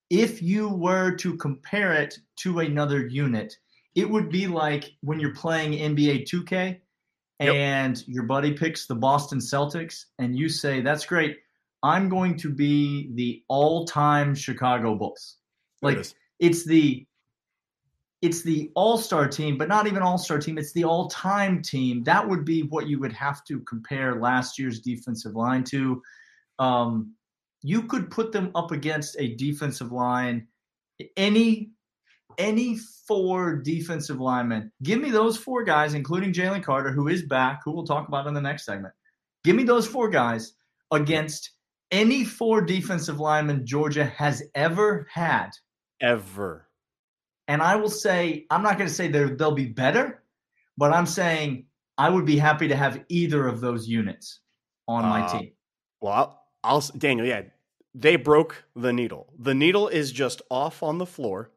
If 0.10 0.41
you 0.41 0.70
were 0.70 1.15
to 1.18 1.36
compare 1.38 1.94
it 1.94 2.18
to 2.38 2.60
another 2.60 3.08
unit, 3.08 3.58
it 3.96 4.10
would 4.10 4.30
be 4.30 4.48
like 4.48 4.91
when 5.01 5.20
you're 5.20 5.34
playing 5.34 5.74
NBA 5.74 6.30
2K 6.30 6.80
and 7.39 7.98
yep. 7.98 8.06
your 8.08 8.24
buddy 8.24 8.53
picks 8.53 8.86
the 8.86 8.96
Boston 8.96 9.39
Celtics 9.39 10.06
and 10.20 10.38
you 10.38 10.48
say, 10.48 10.82
That's 10.82 11.06
great. 11.06 11.38
I'm 11.84 12.08
going 12.08 12.38
to 12.38 12.50
be 12.50 13.12
the 13.15 13.44
all 13.48 13.86
time 13.86 14.36
Chicago 14.36 14.96
Bulls. 14.96 15.38
Like 15.82 15.98
it 15.98 16.13
it's 16.41 16.65
the 16.65 17.06
it's 18.22 18.44
the 18.44 18.72
all-star 18.75 19.28
team, 19.28 19.58
but 19.58 19.68
not 19.68 19.88
even 19.88 20.04
all-star 20.04 20.38
team. 20.38 20.58
It's 20.58 20.74
the 20.74 20.84
all-time 20.84 21.62
team. 21.62 22.04
That 22.04 22.28
would 22.28 22.46
be 22.46 22.63
what 22.63 22.88
you 22.88 23.00
would 23.00 23.13
have 23.13 23.44
to 23.46 23.60
compare 23.62 24.20
last 24.22 24.60
year's 24.60 24.80
defensive 24.80 25.36
line 25.36 25.63
to. 25.66 26.01
Um, 26.60 27.16
you 27.63 27.84
could 27.84 28.12
put 28.12 28.32
them 28.32 28.51
up 28.54 28.72
against 28.72 29.16
a 29.20 29.36
defensive 29.36 29.92
line, 29.92 30.48
any 31.18 31.72
any 32.38 32.78
four 33.08 33.58
defensive 33.58 34.20
linemen. 34.20 34.72
Give 34.84 35.01
me 35.01 35.12
those 35.12 35.38
four 35.38 35.63
guys, 35.63 35.96
including 35.96 36.32
Jalen 36.32 36.63
Carter, 36.63 36.92
who 36.92 37.08
is 37.08 37.24
back, 37.24 37.62
who 37.63 37.72
we'll 37.72 37.86
talk 37.86 38.08
about 38.08 38.25
in 38.25 38.34
the 38.34 38.42
next 38.42 38.66
segment. 38.66 38.94
Give 39.44 39.56
me 39.56 39.63
those 39.63 39.86
four 39.86 40.10
guys 40.10 40.54
against 40.92 41.51
any 41.92 42.24
four 42.24 42.62
defensive 42.62 43.20
linemen 43.20 43.66
Georgia 43.66 44.06
has 44.06 44.44
ever 44.56 45.08
had. 45.12 45.50
Ever 46.00 46.68
and 47.51 47.62
I 47.62 47.75
will 47.75 47.89
say, 47.89 48.46
I'm 48.50 48.63
not 48.63 48.77
going 48.77 48.88
to 48.88 48.93
say 48.93 49.10
they'll 49.10 49.51
be 49.51 49.65
better, 49.65 50.24
but 50.77 50.93
I'm 50.93 51.05
saying 51.05 51.65
I 51.98 52.10
would 52.10 52.25
be 52.25 52.38
happy 52.38 52.70
to 52.70 52.77
have 52.77 53.03
either 53.10 53.46
of 53.46 53.60
those 53.60 53.89
units 53.89 54.39
on 54.88 55.03
my 55.03 55.24
uh, 55.24 55.38
team. 55.38 55.51
Well, 56.00 56.13
I'll, 56.13 56.46
I'll, 56.63 56.79
Daniel, 56.98 57.27
yeah, 57.27 57.41
they 57.93 58.15
broke 58.15 58.63
the 58.74 58.93
needle. 58.93 59.34
The 59.38 59.53
needle 59.53 59.89
is 59.89 60.13
just 60.13 60.41
off 60.50 60.81
on 60.81 60.98
the 60.98 61.05
floor. 61.05 61.51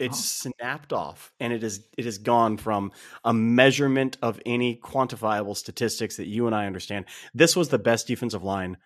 It's 0.00 0.18
oh. 0.18 0.50
snapped 0.50 0.92
off, 0.92 1.32
and 1.38 1.52
it 1.52 1.62
is 1.62 1.86
it 1.96 2.04
has 2.04 2.18
gone 2.18 2.56
from 2.56 2.90
a 3.24 3.32
measurement 3.32 4.16
of 4.20 4.40
any 4.44 4.74
quantifiable 4.74 5.56
statistics 5.56 6.16
that 6.16 6.26
you 6.26 6.46
and 6.46 6.54
I 6.54 6.66
understand. 6.66 7.04
This 7.32 7.54
was 7.54 7.68
the 7.68 7.78
best 7.78 8.08
defensive 8.08 8.42
line 8.42 8.76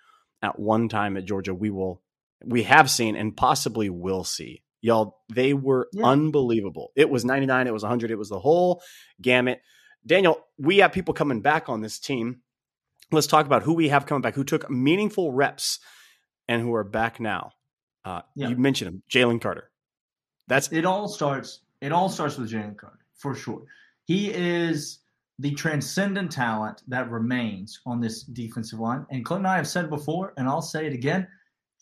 at 0.42 0.59
one 0.59 0.90
time 0.90 1.16
at 1.16 1.25
Georgia. 1.25 1.54
We 1.54 1.71
will 1.71 2.02
we 2.44 2.64
have 2.64 2.90
seen 2.90 3.16
and 3.16 3.35
possibly 3.35 3.88
will 3.88 4.25
see 4.25 4.62
Y'all, 4.82 5.20
they 5.32 5.54
were 5.54 5.88
yeah. 5.92 6.04
unbelievable. 6.04 6.90
It 6.96 7.08
was 7.08 7.24
99, 7.24 7.68
it 7.68 7.72
was 7.72 7.84
100, 7.84 8.10
it 8.10 8.18
was 8.18 8.28
the 8.28 8.40
whole 8.40 8.82
gamut. 9.20 9.62
Daniel, 10.04 10.44
we 10.58 10.78
have 10.78 10.92
people 10.92 11.14
coming 11.14 11.40
back 11.40 11.68
on 11.68 11.80
this 11.80 11.98
team. 12.00 12.40
let's 13.12 13.28
talk 13.28 13.46
about 13.46 13.62
who 13.62 13.74
we 13.74 13.88
have 13.88 14.06
coming 14.06 14.22
back, 14.22 14.34
who 14.34 14.42
took 14.44 14.68
meaningful 14.68 15.32
reps 15.32 15.78
and 16.48 16.60
who 16.60 16.74
are 16.74 16.84
back 16.84 17.20
now. 17.20 17.52
Uh, 18.04 18.22
Yeah. 18.34 18.48
You 18.48 18.56
mentioned 18.56 18.88
him, 18.88 19.02
Jalen 19.08 19.40
Carter. 19.40 19.70
That's 20.48 20.72
It 20.72 20.84
all 20.84 21.06
starts. 21.06 21.60
It 21.80 21.92
all 21.92 22.08
starts 22.08 22.36
with 22.36 22.50
Jalen 22.50 22.76
Carter 22.76 23.06
for 23.14 23.34
sure. 23.36 23.62
He 24.04 24.32
is 24.32 24.98
the 25.38 25.52
transcendent 25.52 26.32
talent 26.32 26.82
that 26.88 27.10
remains 27.10 27.80
on 27.86 28.00
this 28.00 28.24
defensive 28.24 28.80
line. 28.80 29.06
And 29.10 29.24
Clint 29.24 29.40
and 29.40 29.46
I 29.46 29.56
have 29.56 29.68
said 29.68 29.88
before, 29.88 30.34
and 30.36 30.48
I'll 30.48 30.62
say 30.62 30.86
it 30.86 30.92
again: 30.92 31.28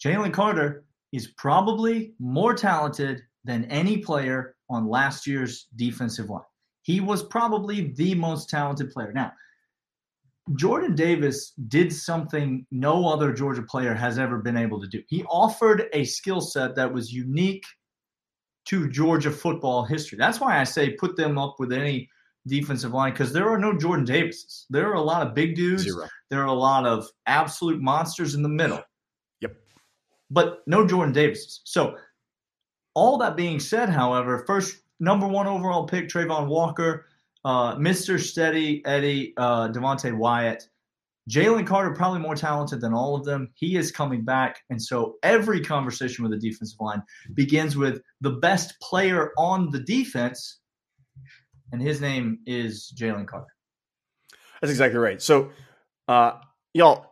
Jalen 0.04 0.32
Carter 0.32 0.84
is 1.12 1.28
probably 1.36 2.14
more 2.18 2.54
talented 2.54 3.22
than 3.44 3.64
any 3.64 3.98
player 3.98 4.54
on 4.68 4.88
last 4.88 5.26
year's 5.26 5.66
defensive 5.76 6.30
line. 6.30 6.42
He 6.82 7.00
was 7.00 7.22
probably 7.22 7.92
the 7.92 8.14
most 8.14 8.48
talented 8.48 8.90
player. 8.90 9.12
Now, 9.12 9.32
Jordan 10.56 10.94
Davis 10.94 11.52
did 11.68 11.92
something 11.92 12.66
no 12.70 13.08
other 13.08 13.32
Georgia 13.32 13.62
player 13.62 13.94
has 13.94 14.18
ever 14.18 14.38
been 14.38 14.56
able 14.56 14.80
to 14.80 14.88
do. 14.88 15.02
He 15.08 15.22
offered 15.24 15.88
a 15.92 16.04
skill 16.04 16.40
set 16.40 16.74
that 16.76 16.92
was 16.92 17.12
unique 17.12 17.64
to 18.66 18.88
Georgia 18.88 19.30
football 19.30 19.84
history. 19.84 20.18
That's 20.18 20.40
why 20.40 20.60
I 20.60 20.64
say 20.64 20.92
put 20.92 21.16
them 21.16 21.38
up 21.38 21.56
with 21.58 21.72
any 21.72 22.08
defensive 22.46 22.92
line 22.92 23.12
because 23.12 23.32
there 23.32 23.48
are 23.48 23.58
no 23.58 23.76
Jordan 23.76 24.04
Davises. 24.04 24.66
There 24.70 24.88
are 24.88 24.94
a 24.94 25.02
lot 25.02 25.26
of 25.26 25.34
big 25.34 25.54
dudes. 25.54 25.84
zero. 25.84 26.08
There 26.30 26.40
are 26.40 26.46
a 26.46 26.52
lot 26.52 26.86
of 26.86 27.06
absolute 27.26 27.80
monsters 27.80 28.34
in 28.34 28.42
the 28.42 28.48
middle. 28.48 28.82
But 30.30 30.62
no 30.66 30.86
Jordan 30.86 31.12
Davises. 31.12 31.60
So, 31.64 31.96
all 32.94 33.18
that 33.18 33.36
being 33.36 33.60
said, 33.60 33.88
however, 33.88 34.44
first 34.46 34.82
number 34.98 35.26
one 35.26 35.46
overall 35.46 35.86
pick, 35.86 36.08
Travon 36.08 36.46
Walker, 36.46 37.06
uh, 37.44 37.76
Mr. 37.76 38.18
Steady 38.18 38.84
Eddie, 38.84 39.32
uh, 39.36 39.68
Devonte 39.68 40.16
Wyatt, 40.16 40.68
Jalen 41.28 41.66
Carter, 41.66 41.94
probably 41.94 42.18
more 42.18 42.34
talented 42.34 42.80
than 42.80 42.92
all 42.92 43.14
of 43.14 43.24
them. 43.24 43.50
He 43.54 43.76
is 43.76 43.92
coming 43.92 44.24
back. 44.24 44.62
And 44.70 44.82
so 44.82 45.16
every 45.22 45.60
conversation 45.60 46.24
with 46.24 46.32
the 46.32 46.38
defensive 46.48 46.80
line 46.80 47.02
begins 47.34 47.76
with 47.76 48.02
the 48.20 48.30
best 48.30 48.78
player 48.80 49.30
on 49.38 49.70
the 49.70 49.80
defense, 49.80 50.58
and 51.72 51.80
his 51.80 52.00
name 52.00 52.40
is 52.46 52.92
Jalen 52.98 53.26
Carter. 53.26 53.54
That's 54.60 54.70
exactly 54.70 54.98
right. 54.98 55.22
So, 55.22 55.50
uh, 56.08 56.32
y'all, 56.74 57.09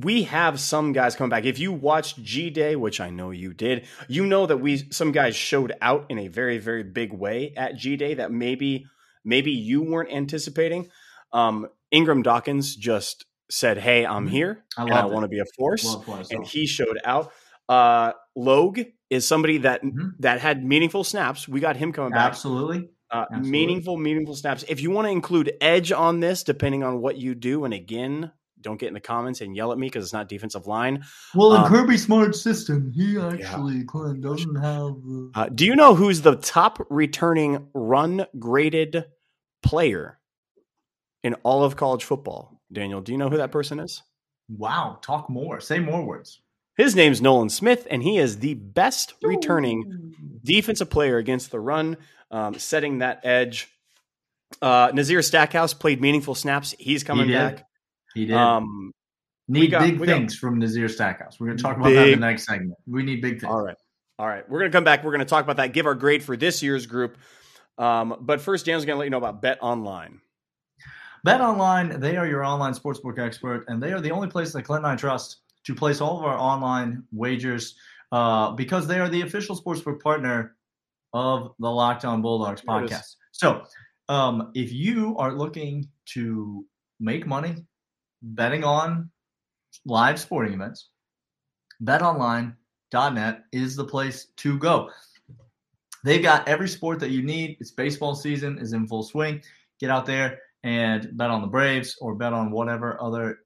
we 0.00 0.22
have 0.24 0.58
some 0.58 0.92
guys 0.92 1.14
coming 1.14 1.30
back. 1.30 1.44
If 1.44 1.58
you 1.58 1.72
watched 1.72 2.22
G 2.22 2.50
Day, 2.50 2.76
which 2.76 3.00
I 3.00 3.10
know 3.10 3.30
you 3.30 3.52
did, 3.52 3.86
you 4.08 4.26
know 4.26 4.46
that 4.46 4.56
we 4.58 4.78
some 4.90 5.12
guys 5.12 5.36
showed 5.36 5.74
out 5.82 6.06
in 6.08 6.18
a 6.18 6.28
very 6.28 6.58
very 6.58 6.82
big 6.82 7.12
way 7.12 7.52
at 7.56 7.76
G 7.76 7.96
Day 7.96 8.14
that 8.14 8.32
maybe 8.32 8.86
maybe 9.24 9.50
you 9.52 9.82
weren't 9.82 10.10
anticipating. 10.12 10.88
Um, 11.32 11.68
Ingram 11.90 12.22
Dawkins 12.22 12.74
just 12.74 13.26
said, 13.50 13.78
"Hey, 13.78 14.06
I'm 14.06 14.26
Mhm. 14.26 14.30
here, 14.30 14.64
I 14.76 14.82
and 14.84 14.92
I 14.94 15.04
want 15.06 15.24
to 15.24 15.28
be 15.28 15.40
a 15.40 15.44
force," 15.56 15.84
Love 15.84 16.08
what 16.08 16.18
I 16.20 16.22
saw. 16.22 16.36
and 16.36 16.46
he 16.46 16.66
showed 16.66 16.98
out. 17.04 17.32
Uh, 17.68 18.12
Logue 18.34 18.80
is 19.10 19.26
somebody 19.26 19.58
that 19.58 19.82
Mhm. 19.82 20.12
that 20.20 20.40
had 20.40 20.64
meaningful 20.64 21.04
snaps. 21.04 21.46
We 21.46 21.60
got 21.60 21.76
him 21.76 21.92
coming 21.92 22.12
back. 22.12 22.30
Absolutely. 22.30 22.88
Uh, 23.10 23.26
Absolutely. 23.30 23.50
meaningful, 23.50 23.96
meaningful 23.98 24.34
snaps. 24.34 24.64
If 24.68 24.80
you 24.80 24.90
want 24.90 25.04
to 25.06 25.10
include 25.12 25.52
edge 25.60 25.92
on 25.92 26.20
this, 26.20 26.42
depending 26.42 26.82
on 26.82 27.02
what 27.02 27.18
you 27.18 27.34
do, 27.34 27.64
and 27.66 27.74
again, 27.74 28.32
don't 28.62 28.78
get 28.78 28.88
in 28.88 28.94
the 28.94 29.00
comments 29.00 29.40
and 29.40 29.54
yell 29.54 29.72
at 29.72 29.78
me 29.78 29.86
because 29.86 30.04
it's 30.04 30.12
not 30.12 30.28
defensive 30.28 30.66
line. 30.66 31.04
Well, 31.34 31.54
in 31.54 31.62
Um, 31.62 31.68
Kirby 31.68 31.98
Smart's 31.98 32.40
system, 32.40 32.90
he 32.94 33.18
actually 33.18 33.84
Clint 33.84 34.20
doesn't 34.20 34.56
have. 34.56 34.94
The... 35.02 35.30
Uh, 35.34 35.48
do 35.48 35.66
you 35.66 35.76
know 35.76 35.94
who's 35.94 36.22
the 36.22 36.36
top 36.36 36.86
returning 36.88 37.68
run 37.74 38.26
graded 38.38 39.04
player 39.62 40.18
in 41.22 41.34
all 41.42 41.64
of 41.64 41.76
college 41.76 42.04
football? 42.04 42.60
Daniel, 42.72 43.00
do 43.00 43.12
you 43.12 43.18
know 43.18 43.28
who 43.28 43.36
that 43.36 43.52
person 43.52 43.80
is? 43.80 44.02
Wow, 44.48 44.98
talk 45.02 45.28
more. 45.28 45.60
Say 45.60 45.78
more 45.78 46.04
words. 46.04 46.40
His 46.76 46.96
name's 46.96 47.20
Nolan 47.20 47.50
Smith, 47.50 47.86
and 47.90 48.02
he 48.02 48.16
is 48.16 48.38
the 48.38 48.54
best 48.54 49.12
returning 49.22 50.14
defensive 50.42 50.88
player 50.88 51.18
against 51.18 51.50
the 51.50 51.60
run, 51.60 51.98
um, 52.30 52.58
setting 52.58 52.98
that 52.98 53.20
edge. 53.24 53.68
Uh, 54.60 54.90
Nazir 54.94 55.20
Stackhouse 55.22 55.74
played 55.74 56.00
meaningful 56.00 56.34
snaps. 56.34 56.74
He's 56.78 57.04
coming 57.04 57.28
did. 57.28 57.34
back. 57.34 57.66
He 58.14 58.26
did. 58.26 58.36
Um, 58.36 58.92
need 59.48 59.70
got- 59.70 59.82
big 59.82 60.00
we 60.00 60.06
got- 60.06 60.14
things 60.14 60.36
from 60.36 60.58
Nazir 60.58 60.88
Stackhouse. 60.88 61.38
We're 61.40 61.46
going 61.48 61.56
to 61.58 61.62
talk 61.62 61.76
about 61.76 61.90
that 61.90 62.08
in 62.08 62.20
the 62.20 62.26
next 62.26 62.44
segment. 62.44 62.74
We 62.86 63.02
need 63.02 63.20
big 63.20 63.40
things. 63.40 63.52
All 63.52 63.62
right. 63.62 63.76
All 64.18 64.26
right. 64.28 64.48
We're 64.48 64.60
going 64.60 64.70
to 64.70 64.76
come 64.76 64.84
back. 64.84 65.02
We're 65.04 65.10
going 65.10 65.20
to 65.20 65.24
talk 65.26 65.44
about 65.44 65.56
that, 65.56 65.72
give 65.72 65.86
our 65.86 65.94
grade 65.94 66.22
for 66.22 66.36
this 66.36 66.62
year's 66.62 66.86
group. 66.86 67.16
Um, 67.78 68.16
but 68.20 68.40
first, 68.40 68.66
Dan's 68.66 68.84
going 68.84 68.96
to 68.96 68.98
let 68.98 69.04
you 69.06 69.10
know 69.10 69.18
about 69.18 69.40
Bet 69.42 69.58
Online. 69.62 70.20
Bet 71.24 71.40
Online, 71.40 72.00
they 72.00 72.16
are 72.16 72.26
your 72.26 72.44
online 72.44 72.74
sportsbook 72.74 73.18
expert, 73.18 73.64
and 73.68 73.82
they 73.82 73.92
are 73.92 74.00
the 74.00 74.10
only 74.10 74.28
place 74.28 74.52
that 74.52 74.62
Clint 74.64 74.84
and 74.84 74.92
I 74.92 74.96
trust 74.96 75.38
to 75.64 75.74
place 75.74 76.00
all 76.00 76.18
of 76.18 76.24
our 76.24 76.36
online 76.36 77.04
wagers 77.12 77.76
uh, 78.10 78.50
because 78.52 78.86
they 78.88 78.98
are 78.98 79.08
the 79.08 79.22
official 79.22 79.56
sportsbook 79.56 80.00
partner 80.02 80.56
of 81.12 81.52
the 81.60 81.70
Locked 81.70 82.04
On 82.04 82.22
Bulldogs 82.22 82.62
There 82.66 82.82
it 82.82 82.84
is. 82.86 82.90
podcast. 82.90 83.16
So, 83.30 83.62
um, 84.08 84.50
if 84.54 84.72
you 84.72 85.16
are 85.18 85.32
looking 85.32 85.88
to 86.14 86.66
make 86.98 87.26
money 87.26 87.64
betting 88.22 88.64
on 88.64 89.10
live 89.86 90.18
sporting 90.18 90.54
events, 90.54 90.90
betonline.net 91.82 93.44
is 93.52 93.76
the 93.76 93.84
place 93.84 94.26
to 94.36 94.58
go. 94.58 94.90
They've 96.04 96.22
got 96.22 96.46
every 96.48 96.68
sport 96.68 96.98
that 97.00 97.10
you 97.10 97.22
need. 97.22 97.56
It's 97.60 97.70
baseball 97.70 98.14
season 98.14 98.58
is 98.58 98.72
in 98.72 98.86
full 98.86 99.02
swing. 99.02 99.42
Get 99.78 99.90
out 99.90 100.06
there 100.06 100.38
and 100.64 101.16
bet 101.16 101.30
on 101.30 101.42
the 101.42 101.48
Braves 101.48 101.96
or 102.00 102.14
bet 102.14 102.32
on 102.32 102.50
whatever 102.50 103.00
other 103.02 103.40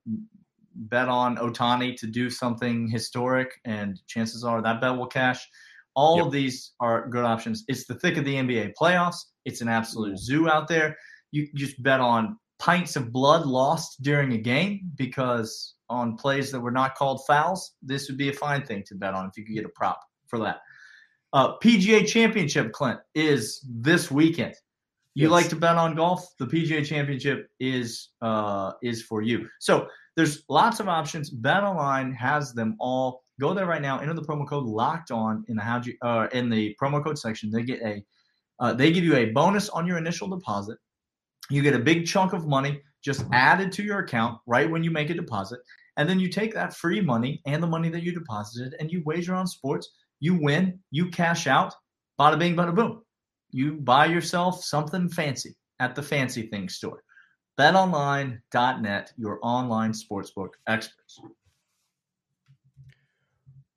bet 0.74 1.08
on 1.08 1.36
Ohtani 1.36 1.96
to 1.96 2.06
do 2.06 2.28
something 2.28 2.88
historic, 2.90 3.50
and 3.64 3.98
chances 4.06 4.44
are 4.44 4.60
that 4.62 4.80
bet 4.80 4.96
will 4.96 5.06
cash. 5.06 5.46
All 5.94 6.18
Yep. 6.18 6.26
of 6.26 6.32
these 6.32 6.72
are 6.80 7.08
good 7.08 7.24
options. 7.24 7.64
It's 7.68 7.86
the 7.86 7.94
thick 7.94 8.18
of 8.18 8.26
the 8.26 8.36
NBA 8.36 8.74
playoffs. 8.78 9.16
It's 9.46 9.62
an 9.62 9.68
absolute 9.68 10.18
zoo 10.18 10.48
out 10.50 10.68
there. 10.68 10.96
You 11.30 11.48
just 11.54 11.82
bet 11.82 12.00
on 12.00 12.38
pints 12.58 12.96
of 12.96 13.12
blood 13.12 13.46
lost 13.46 14.02
during 14.02 14.32
a 14.32 14.38
game 14.38 14.90
because 14.96 15.74
on 15.88 16.16
plays 16.16 16.50
that 16.50 16.60
were 16.60 16.70
not 16.70 16.94
called 16.94 17.24
fouls, 17.26 17.74
this 17.82 18.08
would 18.08 18.18
be 18.18 18.28
a 18.28 18.32
fine 18.32 18.64
thing 18.64 18.82
to 18.86 18.94
bet 18.94 19.14
on 19.14 19.26
if 19.26 19.36
you 19.36 19.44
could 19.44 19.54
get 19.54 19.64
a 19.64 19.70
prop 19.70 20.00
for 20.26 20.38
that. 20.38 20.60
Uh, 21.32 21.56
PGA 21.58 22.06
Championship, 22.06 22.72
Clint, 22.72 22.98
is 23.14 23.64
this 23.68 24.10
weekend. 24.10 24.54
You 25.14 25.24
Yes. 25.24 25.30
like 25.30 25.48
to 25.48 25.56
bet 25.56 25.76
on 25.76 25.94
golf? 25.94 26.36
The 26.38 26.46
PGA 26.46 26.84
Championship 26.84 27.48
is 27.58 28.10
uh, 28.22 28.72
is 28.82 29.02
for 29.02 29.22
you. 29.22 29.48
So 29.60 29.88
there's 30.14 30.44
lots 30.48 30.80
of 30.80 30.88
options. 30.88 31.30
Bet 31.30 31.62
Online 31.62 32.12
has 32.12 32.52
them 32.52 32.76
all. 32.78 33.24
Go 33.40 33.54
there 33.54 33.66
right 33.66 33.82
now. 33.82 33.98
Enter 33.98 34.14
the 34.14 34.22
promo 34.22 34.48
code 34.48 34.64
Locked 34.64 35.10
On 35.10 35.44
in 35.48 35.56
the 35.56 35.62
how 35.62 35.80
you 35.82 35.94
uh, 36.02 36.28
in 36.32 36.48
the 36.50 36.76
promo 36.80 37.02
code 37.02 37.18
section. 37.18 37.50
They 37.50 37.62
get 37.62 37.80
a 37.82 38.04
uh, 38.60 38.72
they 38.72 38.90
give 38.92 39.04
you 39.04 39.16
a 39.16 39.26
bonus 39.32 39.68
on 39.70 39.86
your 39.86 39.98
initial 39.98 40.28
deposit. 40.28 40.78
You 41.50 41.62
get 41.62 41.74
a 41.74 41.78
big 41.78 42.06
chunk 42.06 42.32
of 42.32 42.46
money 42.46 42.80
just 43.02 43.20
mm-hmm. 43.20 43.34
added 43.34 43.72
to 43.72 43.82
your 43.82 44.00
account 44.00 44.38
right 44.46 44.70
when 44.70 44.82
you 44.82 44.90
make 44.90 45.10
a 45.10 45.14
deposit, 45.14 45.60
and 45.96 46.08
then 46.08 46.20
you 46.20 46.28
take 46.28 46.52
that 46.54 46.74
free 46.74 47.00
money 47.00 47.40
and 47.46 47.62
the 47.62 47.66
money 47.66 47.88
that 47.88 48.02
you 48.02 48.12
deposited 48.12 48.74
and 48.80 48.90
you 48.90 49.02
wager 49.04 49.34
on 49.34 49.46
sports. 49.46 49.90
You 50.20 50.34
win. 50.34 50.80
You 50.90 51.10
cash 51.10 51.46
out. 51.46 51.74
Bada 52.18 52.38
bing, 52.38 52.56
bada 52.56 52.74
boom 52.74 53.02
you 53.56 53.72
buy 53.72 54.06
yourself 54.06 54.62
something 54.62 55.08
fancy 55.08 55.56
at 55.80 55.94
the 55.94 56.02
Fancy 56.02 56.48
Things 56.48 56.74
store. 56.74 57.02
BetOnline.net, 57.58 59.12
your 59.16 59.38
online 59.42 59.92
sportsbook 59.92 60.50
experts. 60.68 61.18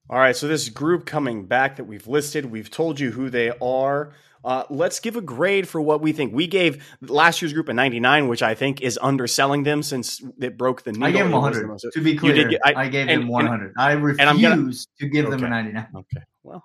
All 0.10 0.18
right. 0.18 0.36
So, 0.36 0.48
this 0.48 0.70
group 0.70 1.06
coming 1.06 1.46
back 1.46 1.76
that 1.78 1.84
we've 1.84 2.08
listed, 2.08 2.46
we've 2.46 2.70
told 2.72 3.00
you 3.00 3.12
who 3.12 3.30
they 3.30 3.52
are. 3.62 4.14
Uh, 4.44 4.64
let's 4.70 5.02
give 5.02 5.18
a 5.18 5.22
grade 5.22 5.68
for 5.68 5.82
what 5.82 6.00
we 6.02 6.14
think. 6.14 6.34
We 6.34 6.48
gave 6.48 6.82
last 7.02 7.42
year's 7.42 7.52
group 7.52 7.68
a 7.68 7.74
99, 7.74 8.30
which 8.30 8.42
I 8.42 8.56
think 8.56 8.82
is 8.82 8.98
underselling 9.02 9.64
them 9.64 9.84
since 9.84 10.22
it 10.40 10.58
broke 10.58 10.84
the 10.84 10.94
needle. 10.94 11.08
I 11.08 11.12
gave 11.12 11.20
them 11.20 11.28
It 11.28 11.32
the 11.32 11.40
100. 11.42 11.68
most- 11.68 11.86
To 11.94 12.02
be 12.02 12.16
clear, 12.16 12.48
get- 12.48 12.62
I, 12.66 12.74
I- 12.86 12.88
gave 12.88 13.02
and- 13.10 13.10
them 13.10 13.20
and- 13.24 13.30
100. 13.30 13.74
I 13.78 13.92
refuse 13.94 14.42
gonna- 14.42 14.72
to 15.02 15.08
give 15.10 15.30
them 15.30 15.44
a 15.44 15.50
99. 15.50 15.88
Okay. 15.94 16.24
Well, 16.44 16.64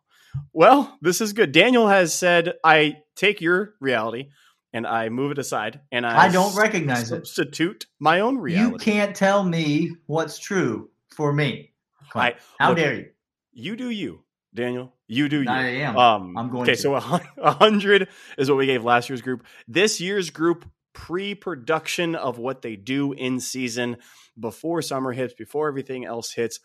well, 0.53 0.97
this 1.03 1.21
is 1.21 1.33
good. 1.33 1.51
Daniel 1.51 1.89
has 1.89 2.15
said, 2.15 2.55
I 2.63 2.99
take 3.17 3.41
your 3.41 3.75
reality 3.81 4.29
and 4.73 4.87
I 4.87 5.09
move 5.09 5.33
it 5.33 5.39
aside 5.39 5.81
and 5.91 6.07
I, 6.07 6.27
I 6.27 6.29
don't 6.29 6.55
recognize 6.57 7.11
it. 7.11 7.27
substitute 7.27 7.87
my 7.99 8.21
own 8.21 8.39
reality. 8.39 8.73
You 8.73 8.79
can't 8.79 9.17
tell 9.17 9.43
me 9.43 9.91
what's 10.07 10.39
true 10.39 10.91
for 11.11 11.33
me. 11.33 11.73
I, 12.15 12.37
How 12.61 12.69
look, 12.69 12.79
dare 12.79 12.95
you? 12.95 13.07
You 13.55 13.77
do 13.77 13.91
you, 13.91 14.25
Daniel. 14.55 14.95
You 15.09 15.29
do 15.29 15.43
you. 15.43 15.49
I 15.51 15.67
am. 15.69 15.97
Um, 15.99 16.37
I'm 16.39 16.51
going 16.51 16.65
Okay, 16.65 16.75
to. 16.75 16.79
so 16.79 16.95
a 17.39 17.53
hundred 17.53 18.09
is 18.39 18.51
what 18.51 18.59
we 18.59 18.67
gave 18.67 18.85
last 18.85 19.09
year's 19.09 19.23
group. 19.23 19.45
This 19.69 20.01
year's 20.01 20.31
group, 20.31 20.69
pre-production 20.95 22.15
of 22.17 22.39
what 22.39 22.63
they 22.63 22.77
do 22.77 23.13
in 23.13 23.41
season, 23.41 23.99
before 24.39 24.83
summer 24.83 25.13
hits, 25.13 25.35
before 25.35 25.69
everything 25.69 26.05
else 26.05 26.33
hits. 26.33 26.61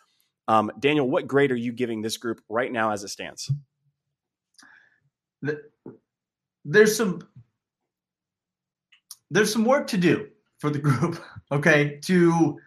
Um, 0.48 0.72
Daniel, 0.80 1.10
what 1.10 1.28
grade 1.28 1.52
are 1.52 1.56
you 1.58 1.72
giving 1.74 2.02
this 2.02 2.18
group 2.18 2.42
right 2.50 2.72
now 2.72 2.92
as 2.92 3.04
it 3.04 3.10
stands? 3.10 3.52
Th- 5.46 5.60
there's 6.66 6.96
some 6.98 7.22
there's 9.32 9.52
some 9.54 9.66
work 9.66 9.88
to 9.88 9.98
do 9.98 10.30
for 10.60 10.70
the 10.70 10.80
group 10.80 11.22
okay 11.52 12.00
to 12.06 12.58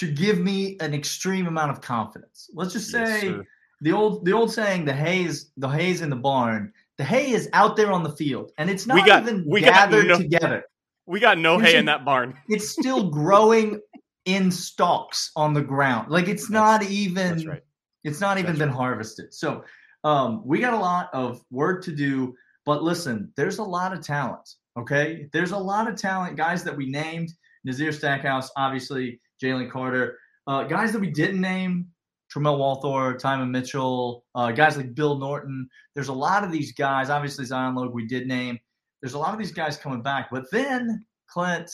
to 0.00 0.10
give 0.10 0.38
me 0.38 0.76
an 0.80 0.92
extreme 0.94 1.46
amount 1.46 1.70
of 1.70 1.80
confidence. 1.80 2.50
Let's 2.54 2.72
just 2.72 2.90
say 2.90 3.20
sir. 3.20 3.44
the 3.80 3.92
old 3.92 4.24
the 4.24 4.32
old 4.32 4.52
saying, 4.52 4.84
the 4.86 4.92
hay's 4.92 5.50
the 5.56 5.68
hay's 5.68 6.00
in 6.02 6.10
the 6.10 6.16
barn. 6.16 6.72
The 6.98 7.04
hay 7.04 7.30
is 7.32 7.48
out 7.54 7.76
there 7.76 7.92
on 7.92 8.02
the 8.02 8.10
field, 8.16 8.52
and 8.58 8.68
it's 8.68 8.86
not 8.86 8.94
We 8.96 9.04
got- 9.04 9.22
even 9.22 9.44
we 9.46 9.60
got 9.60 9.72
gathered 9.90 10.06
no- 10.08 10.18
together. 10.18 10.64
we 11.06 11.20
got 11.20 11.38
no 11.38 11.58
hay 11.58 11.76
in 11.76 11.84
that 11.86 12.04
barn. 12.04 12.34
It's 12.48 12.68
still 12.70 13.10
growing 13.10 13.80
in 14.26 14.50
stalks 14.50 15.30
on 15.36 15.54
the 15.54 15.62
ground. 15.62 16.10
Like 16.10 16.28
it's 16.28 16.50
not 16.50 16.82
even 16.84 17.46
right. 17.48 17.62
it's 18.04 18.20
not 18.20 18.38
even 18.38 18.50
That's 18.52 18.58
been 18.58 18.68
right. 18.68 18.76
harvested. 18.76 19.32
So 19.34 19.64
um, 20.04 20.42
we 20.46 20.60
got 20.60 20.72
a 20.74 20.78
lot 20.78 21.10
of 21.12 21.42
work 21.50 21.84
to 21.84 21.92
do. 21.94 22.34
But 22.66 22.82
listen, 22.82 23.32
there's 23.36 23.58
a 23.58 23.62
lot 23.62 23.92
of 23.92 24.02
talent. 24.02 24.48
Okay, 24.78 25.28
there's 25.32 25.52
a 25.52 25.58
lot 25.58 25.88
of 25.88 25.96
talent. 25.96 26.36
Guys 26.36 26.62
that 26.64 26.76
we 26.76 26.88
named, 26.90 27.30
Nazir 27.64 27.92
Stackhouse, 27.92 28.50
obviously 28.56 29.20
Jalen 29.42 29.70
Carter. 29.70 30.18
Uh, 30.46 30.64
guys 30.64 30.92
that 30.92 31.00
we 31.00 31.10
didn't 31.10 31.40
name, 31.40 31.86
Tramel 32.32 32.58
Walthour, 32.58 33.20
Tymon 33.20 33.50
Mitchell. 33.50 34.24
Uh, 34.34 34.52
guys 34.52 34.76
like 34.76 34.94
Bill 34.94 35.18
Norton. 35.18 35.68
There's 35.94 36.08
a 36.08 36.12
lot 36.12 36.44
of 36.44 36.52
these 36.52 36.72
guys. 36.72 37.10
Obviously 37.10 37.44
Zion 37.44 37.74
Logue 37.74 37.94
we 37.94 38.06
did 38.06 38.26
name. 38.26 38.58
There's 39.02 39.14
a 39.14 39.18
lot 39.18 39.32
of 39.32 39.38
these 39.38 39.52
guys 39.52 39.76
coming 39.76 40.02
back. 40.02 40.28
But 40.30 40.50
then 40.50 41.04
Clint, 41.28 41.70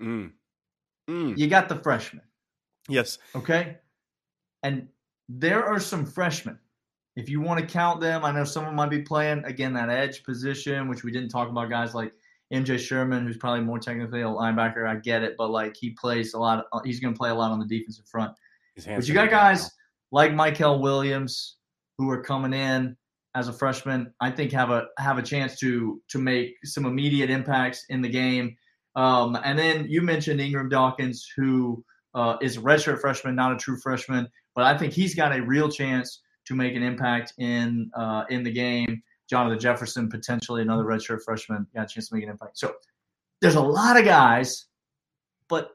Mm. 0.00 0.32
Mm. 1.08 1.36
you 1.36 1.46
got 1.46 1.68
the 1.68 1.76
freshmen. 1.76 2.22
Yes. 2.88 3.18
Okay. 3.34 3.76
And 4.62 4.88
there 5.28 5.64
are 5.64 5.78
some 5.78 6.06
freshmen. 6.06 6.58
If 7.16 7.28
you 7.28 7.40
want 7.40 7.60
to 7.60 7.66
count 7.66 8.00
them, 8.00 8.24
I 8.24 8.32
know 8.32 8.44
someone 8.44 8.74
might 8.74 8.90
be 8.90 9.02
playing 9.02 9.44
again 9.44 9.74
that 9.74 9.90
edge 9.90 10.22
position, 10.24 10.88
which 10.88 11.04
we 11.04 11.10
didn't 11.12 11.28
talk 11.28 11.48
about 11.48 11.68
guys 11.68 11.94
like 11.94 12.12
MJ 12.52 12.78
Sherman, 12.78 13.26
who's 13.26 13.36
probably 13.36 13.64
more 13.64 13.78
technically 13.78 14.22
a 14.22 14.26
linebacker. 14.26 14.86
I 14.86 14.96
get 14.96 15.22
it, 15.22 15.34
but 15.38 15.50
like 15.50 15.76
he 15.78 15.90
plays 15.90 16.34
a 16.34 16.38
lot. 16.38 16.66
uh, 16.72 16.80
he's 16.84 17.00
going 17.00 17.14
to 17.14 17.18
play 17.18 17.30
a 17.30 17.34
lot 17.34 17.52
on 17.52 17.58
the 17.58 17.66
defensive 17.66 18.06
front. 18.06 18.32
But 18.76 19.08
you 19.08 19.14
got 19.14 19.30
guys 19.30 19.70
like 20.12 20.32
Mykel 20.32 20.80
Williams 20.80 21.56
who 21.98 22.10
are 22.10 22.22
coming 22.22 22.52
in 22.52 22.96
as 23.34 23.48
a 23.48 23.52
freshman. 23.52 24.12
I 24.20 24.30
think 24.30 24.52
have 24.52 24.70
a 24.70 24.86
have 24.98 25.18
a 25.18 25.22
chance 25.22 25.58
to 25.60 26.00
to 26.08 26.18
make 26.18 26.54
some 26.64 26.86
immediate 26.86 27.30
impacts 27.30 27.84
in 27.88 28.00
the 28.00 28.08
game. 28.08 28.56
Um, 28.96 29.38
and 29.44 29.58
then 29.58 29.86
you 29.88 30.02
mentioned 30.02 30.40
Ingram 30.40 30.68
Dawkins, 30.68 31.30
who 31.36 31.84
uh, 32.14 32.36
is 32.40 32.56
a 32.56 32.60
redshirt 32.60 33.00
freshman, 33.00 33.36
not 33.36 33.52
a 33.52 33.56
true 33.56 33.78
freshman, 33.78 34.26
but 34.54 34.64
I 34.64 34.76
think 34.76 34.92
he's 34.92 35.14
got 35.14 35.36
a 35.36 35.40
real 35.40 35.68
chance 35.68 36.22
to 36.46 36.54
make 36.54 36.74
an 36.74 36.82
impact 36.82 37.34
in 37.38 37.90
uh, 37.94 38.24
in 38.30 38.42
the 38.42 38.50
game. 38.50 39.02
Jonathan 39.30 39.60
Jefferson, 39.60 40.10
potentially 40.10 40.60
another 40.60 40.84
redshirt 40.84 41.22
freshman, 41.24 41.66
got 41.74 41.84
a 41.84 41.86
chance 41.86 42.08
to 42.08 42.14
make 42.16 42.24
an 42.24 42.30
impact. 42.30 42.58
So 42.58 42.74
there's 43.40 43.54
a 43.54 43.60
lot 43.60 43.96
of 43.96 44.04
guys, 44.04 44.66
but 45.48 45.70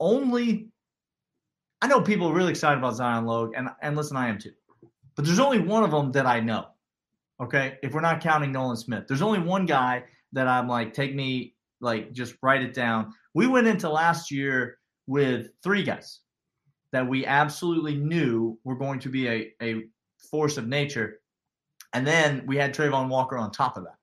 only 0.00 0.70
I 1.80 1.86
know 1.86 2.00
people 2.00 2.28
are 2.28 2.34
really 2.34 2.50
excited 2.50 2.78
about 2.78 2.96
Zion 2.96 3.26
Logue, 3.26 3.52
and 3.56 3.68
and 3.82 3.94
listen, 3.96 4.16
I 4.16 4.28
am 4.28 4.38
too. 4.38 4.52
But 5.14 5.24
there's 5.24 5.38
only 5.38 5.60
one 5.60 5.84
of 5.84 5.90
them 5.90 6.12
that 6.12 6.26
I 6.26 6.40
know. 6.40 6.66
Okay, 7.40 7.78
if 7.82 7.92
we're 7.92 8.00
not 8.00 8.20
counting 8.20 8.50
Nolan 8.50 8.76
Smith, 8.76 9.04
there's 9.06 9.22
only 9.22 9.38
one 9.38 9.66
guy 9.66 10.02
that 10.32 10.48
I'm 10.48 10.66
like, 10.66 10.92
take 10.92 11.14
me, 11.14 11.54
like, 11.80 12.12
just 12.12 12.34
write 12.42 12.62
it 12.62 12.74
down. 12.74 13.12
We 13.34 13.46
went 13.46 13.68
into 13.68 13.88
last 13.88 14.30
year 14.30 14.78
with 15.06 15.50
three 15.62 15.84
guys 15.84 16.20
that 16.92 17.06
we 17.06 17.24
absolutely 17.26 17.94
knew 17.94 18.58
were 18.64 18.76
going 18.76 18.98
to 19.00 19.08
be 19.08 19.28
a, 19.28 19.52
a 19.62 19.84
force 20.30 20.56
of 20.56 20.66
nature, 20.66 21.20
and 21.92 22.06
then 22.06 22.42
we 22.46 22.56
had 22.56 22.74
Travon 22.74 23.08
Walker 23.08 23.36
on 23.36 23.50
top 23.50 23.76
of 23.76 23.84
that. 23.84 23.96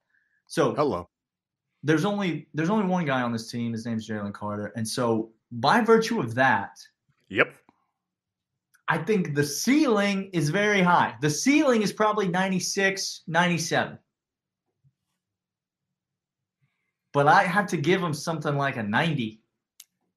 So 0.47 0.73
Hello. 0.75 1.09
there's 1.83 2.05
only 2.05 2.47
there's 2.53 2.69
only 2.69 2.85
one 2.85 3.05
guy 3.05 3.21
on 3.21 3.31
this 3.31 3.49
team. 3.49 3.71
His 3.73 3.85
name's 3.85 4.07
Jalen 4.07 4.33
Carter, 4.33 4.71
and 4.75 4.87
so 4.87 5.31
by 5.51 5.81
virtue 5.81 6.19
of 6.19 6.35
that, 6.35 6.77
Yep. 7.29 7.55
I 8.87 8.99
think 8.99 9.33
the 9.33 9.43
ceiling 9.43 10.29
is 10.31 10.49
very 10.49 10.81
high. 10.81 11.15
The 11.19 11.29
ceiling 11.29 11.81
is 11.81 11.91
probably 11.91 12.27
96, 12.27 13.23
97. 13.27 13.97
But 17.13 17.27
I 17.27 17.43
have 17.43 17.67
to 17.67 17.77
give 17.77 18.03
him 18.03 18.13
something 18.13 18.55
like 18.55 18.77
a 18.77 18.83
90, 18.83 19.41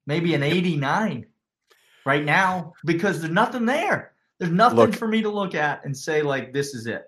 maybe 0.05 0.33
an 0.35 0.43
89 0.43 1.25
right 2.05 2.25
now 2.25 2.73
because 2.85 3.21
there's 3.21 3.33
nothing 3.33 3.65
there. 3.65 4.13
There's 4.37 4.51
nothing 4.51 4.77
Look. 4.77 4.95
for 4.95 5.07
me 5.07 5.21
to 5.21 5.29
look 5.29 5.55
at 5.55 5.83
and 5.85 5.95
say, 5.97 6.21
like, 6.21 6.53
this 6.53 6.73
is 6.75 6.87
it. 6.87 7.05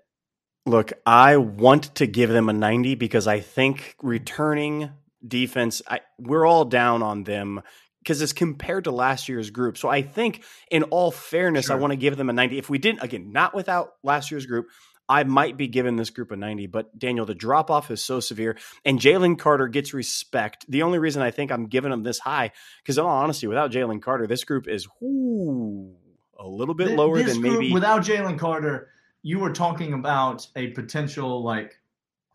Look, 0.65 0.93
I 1.05 1.37
want 1.37 1.95
to 1.95 2.07
give 2.07 2.29
them 2.29 2.49
a 2.49 2.53
90 2.53 2.95
because 2.95 3.27
I 3.27 3.39
think 3.39 3.95
returning 4.01 4.91
defense, 5.27 5.81
I, 5.87 6.01
we're 6.19 6.45
all 6.45 6.65
down 6.65 7.01
on 7.01 7.23
them 7.23 7.61
because 7.99 8.21
it's 8.21 8.33
compared 8.33 8.83
to 8.85 8.91
last 8.91 9.29
year's 9.29 9.49
group. 9.49 9.77
So 9.77 9.89
I 9.89 10.01
think, 10.01 10.43
in 10.69 10.83
all 10.83 11.11
fairness, 11.11 11.69
I 11.69 11.75
want 11.75 11.91
to 11.91 11.97
give 11.97 12.17
them 12.17 12.29
a 12.29 12.33
90. 12.33 12.57
If 12.57 12.69
we 12.69 12.77
didn't, 12.77 13.03
again, 13.03 13.31
not 13.31 13.53
without 13.53 13.93
last 14.03 14.31
year's 14.31 14.45
group, 14.45 14.67
I 15.07 15.23
might 15.23 15.57
be 15.57 15.67
giving 15.67 15.97
this 15.97 16.09
group 16.09 16.31
a 16.31 16.35
90. 16.35 16.67
But 16.67 16.97
Daniel, 16.97 17.25
the 17.25 17.35
drop 17.35 17.69
off 17.69 17.91
is 17.91 18.03
so 18.03 18.19
severe, 18.19 18.57
and 18.85 18.99
Jalen 18.99 19.37
Carter 19.37 19.67
gets 19.67 19.93
respect. 19.93 20.65
The 20.69 20.83
only 20.83 20.99
reason 20.99 21.21
I 21.21 21.31
think 21.31 21.51
I'm 21.51 21.67
giving 21.67 21.91
them 21.91 22.03
this 22.03 22.17
high, 22.17 22.51
because 22.81 22.97
in 22.97 23.03
all 23.03 23.09
honesty, 23.09 23.47
without 23.47 23.71
Jalen 23.71 24.01
Carter, 24.01 24.25
this 24.25 24.43
group 24.43 24.67
is 24.67 24.87
whoo, 24.99 25.95
a 26.39 26.47
little 26.47 26.75
bit 26.75 26.91
lower 26.91 27.17
this 27.17 27.33
than 27.33 27.41
group, 27.41 27.59
maybe. 27.59 27.73
Without 27.73 28.03
Jalen 28.03 28.39
Carter, 28.39 28.89
you 29.23 29.39
were 29.39 29.51
talking 29.51 29.93
about 29.93 30.47
a 30.55 30.67
potential, 30.67 31.43
like, 31.43 31.79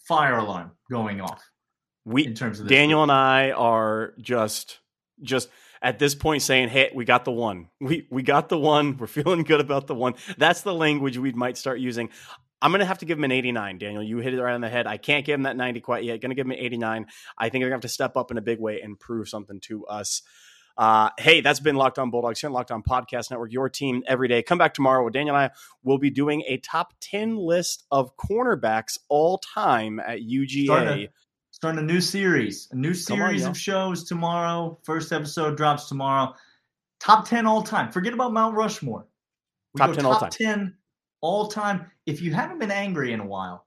fire 0.06 0.36
alarm 0.36 0.70
going 0.90 1.20
off 1.20 1.42
we 2.06 2.24
in 2.24 2.34
terms 2.34 2.60
of 2.60 2.66
this 2.66 2.76
Daniel 2.76 3.02
and 3.02 3.12
I 3.12 3.50
are 3.50 4.14
just 4.20 4.78
just 5.20 5.48
at 5.82 5.98
this 5.98 6.14
point 6.14 6.42
saying, 6.42 6.68
"Hey, 6.68 6.90
we 6.94 7.04
got 7.04 7.24
the 7.24 7.32
one. 7.32 7.68
We 7.80 8.06
we 8.10 8.22
got 8.22 8.48
the 8.48 8.58
one. 8.58 8.96
We're 8.96 9.06
feeling 9.08 9.42
good 9.42 9.60
about 9.60 9.88
the 9.88 9.94
one." 9.94 10.14
That's 10.38 10.62
the 10.62 10.72
language 10.72 11.18
we 11.18 11.32
might 11.32 11.58
start 11.58 11.80
using. 11.80 12.08
I'm 12.62 12.70
going 12.70 12.80
to 12.80 12.86
have 12.86 12.98
to 12.98 13.04
give 13.04 13.18
him 13.18 13.24
an 13.24 13.32
89, 13.32 13.76
Daniel. 13.76 14.02
You 14.02 14.16
hit 14.18 14.32
it 14.32 14.40
right 14.40 14.54
on 14.54 14.62
the 14.62 14.70
head. 14.70 14.86
I 14.86 14.96
can't 14.96 15.26
give 15.26 15.34
him 15.34 15.42
that 15.42 15.56
90 15.56 15.80
quite 15.80 16.04
yet. 16.04 16.22
Going 16.22 16.30
to 16.30 16.34
give 16.34 16.46
him 16.46 16.52
an 16.52 16.58
89. 16.58 17.06
I 17.36 17.48
think 17.50 17.62
they're 17.62 17.68
going 17.68 17.72
to 17.72 17.74
have 17.74 17.80
to 17.82 17.88
step 17.88 18.16
up 18.16 18.30
in 18.30 18.38
a 18.38 18.42
big 18.42 18.58
way 18.58 18.80
and 18.80 18.98
prove 18.98 19.28
something 19.28 19.60
to 19.60 19.84
us. 19.86 20.22
Uh, 20.76 21.08
hey, 21.18 21.40
that's 21.40 21.60
been 21.60 21.76
Locked 21.76 21.98
On 21.98 22.10
Bulldogs 22.10 22.40
here 22.40 22.48
on 22.48 22.54
Locked 22.54 22.70
On 22.70 22.82
Podcast 22.82 23.30
Network, 23.30 23.52
your 23.52 23.68
team 23.68 24.02
every 24.06 24.28
day. 24.28 24.42
Come 24.42 24.58
back 24.58 24.74
tomorrow 24.74 25.04
with 25.04 25.14
Daniel 25.14 25.34
and 25.34 25.44
I 25.44 25.54
will 25.84 25.98
be 25.98 26.10
doing 26.10 26.42
a 26.46 26.58
top 26.58 26.92
10 27.00 27.36
list 27.36 27.84
of 27.90 28.14
cornerbacks 28.16 28.98
all 29.08 29.38
time 29.38 29.98
at 30.00 30.20
UGA. 30.20 30.64
Starting 30.66 31.08
starting 31.56 31.78
a 31.78 31.82
new 31.82 32.02
series, 32.02 32.68
a 32.72 32.76
new 32.76 32.92
Come 32.92 33.22
on, 33.22 33.28
series 33.28 33.44
of 33.46 33.56
shows 33.56 34.04
tomorrow. 34.04 34.78
First 34.82 35.12
episode 35.12 35.56
drops 35.56 35.88
tomorrow. 35.88 36.34
Top 37.00 37.26
10 37.26 37.46
all 37.46 37.62
time. 37.62 37.90
Forget 37.90 38.12
about 38.12 38.34
Mount 38.34 38.54
Rushmore. 38.54 39.06
We 39.72 39.78
Top 39.78 39.90
go 39.90 39.94
10 39.94 40.04
all 40.04 40.18
top 40.18 40.30
10 40.30 40.74
all 41.22 41.48
time. 41.48 41.90
If 42.04 42.20
you 42.20 42.34
haven't 42.34 42.58
been 42.58 42.70
angry 42.70 43.14
in 43.14 43.20
a 43.20 43.26
while, 43.26 43.66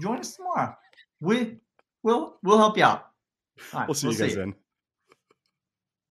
join 0.00 0.18
us 0.18 0.34
tomorrow. 0.34 0.74
We, 1.20 1.58
we'll, 2.02 2.38
we'll 2.42 2.58
help 2.58 2.76
you 2.76 2.84
out. 2.84 3.10
All 3.72 3.80
right, 3.80 3.88
We'll 3.88 3.94
see 3.94 4.08
you 4.10 4.18
guys 4.18 4.30
you. 4.32 4.36
then. 4.36 4.54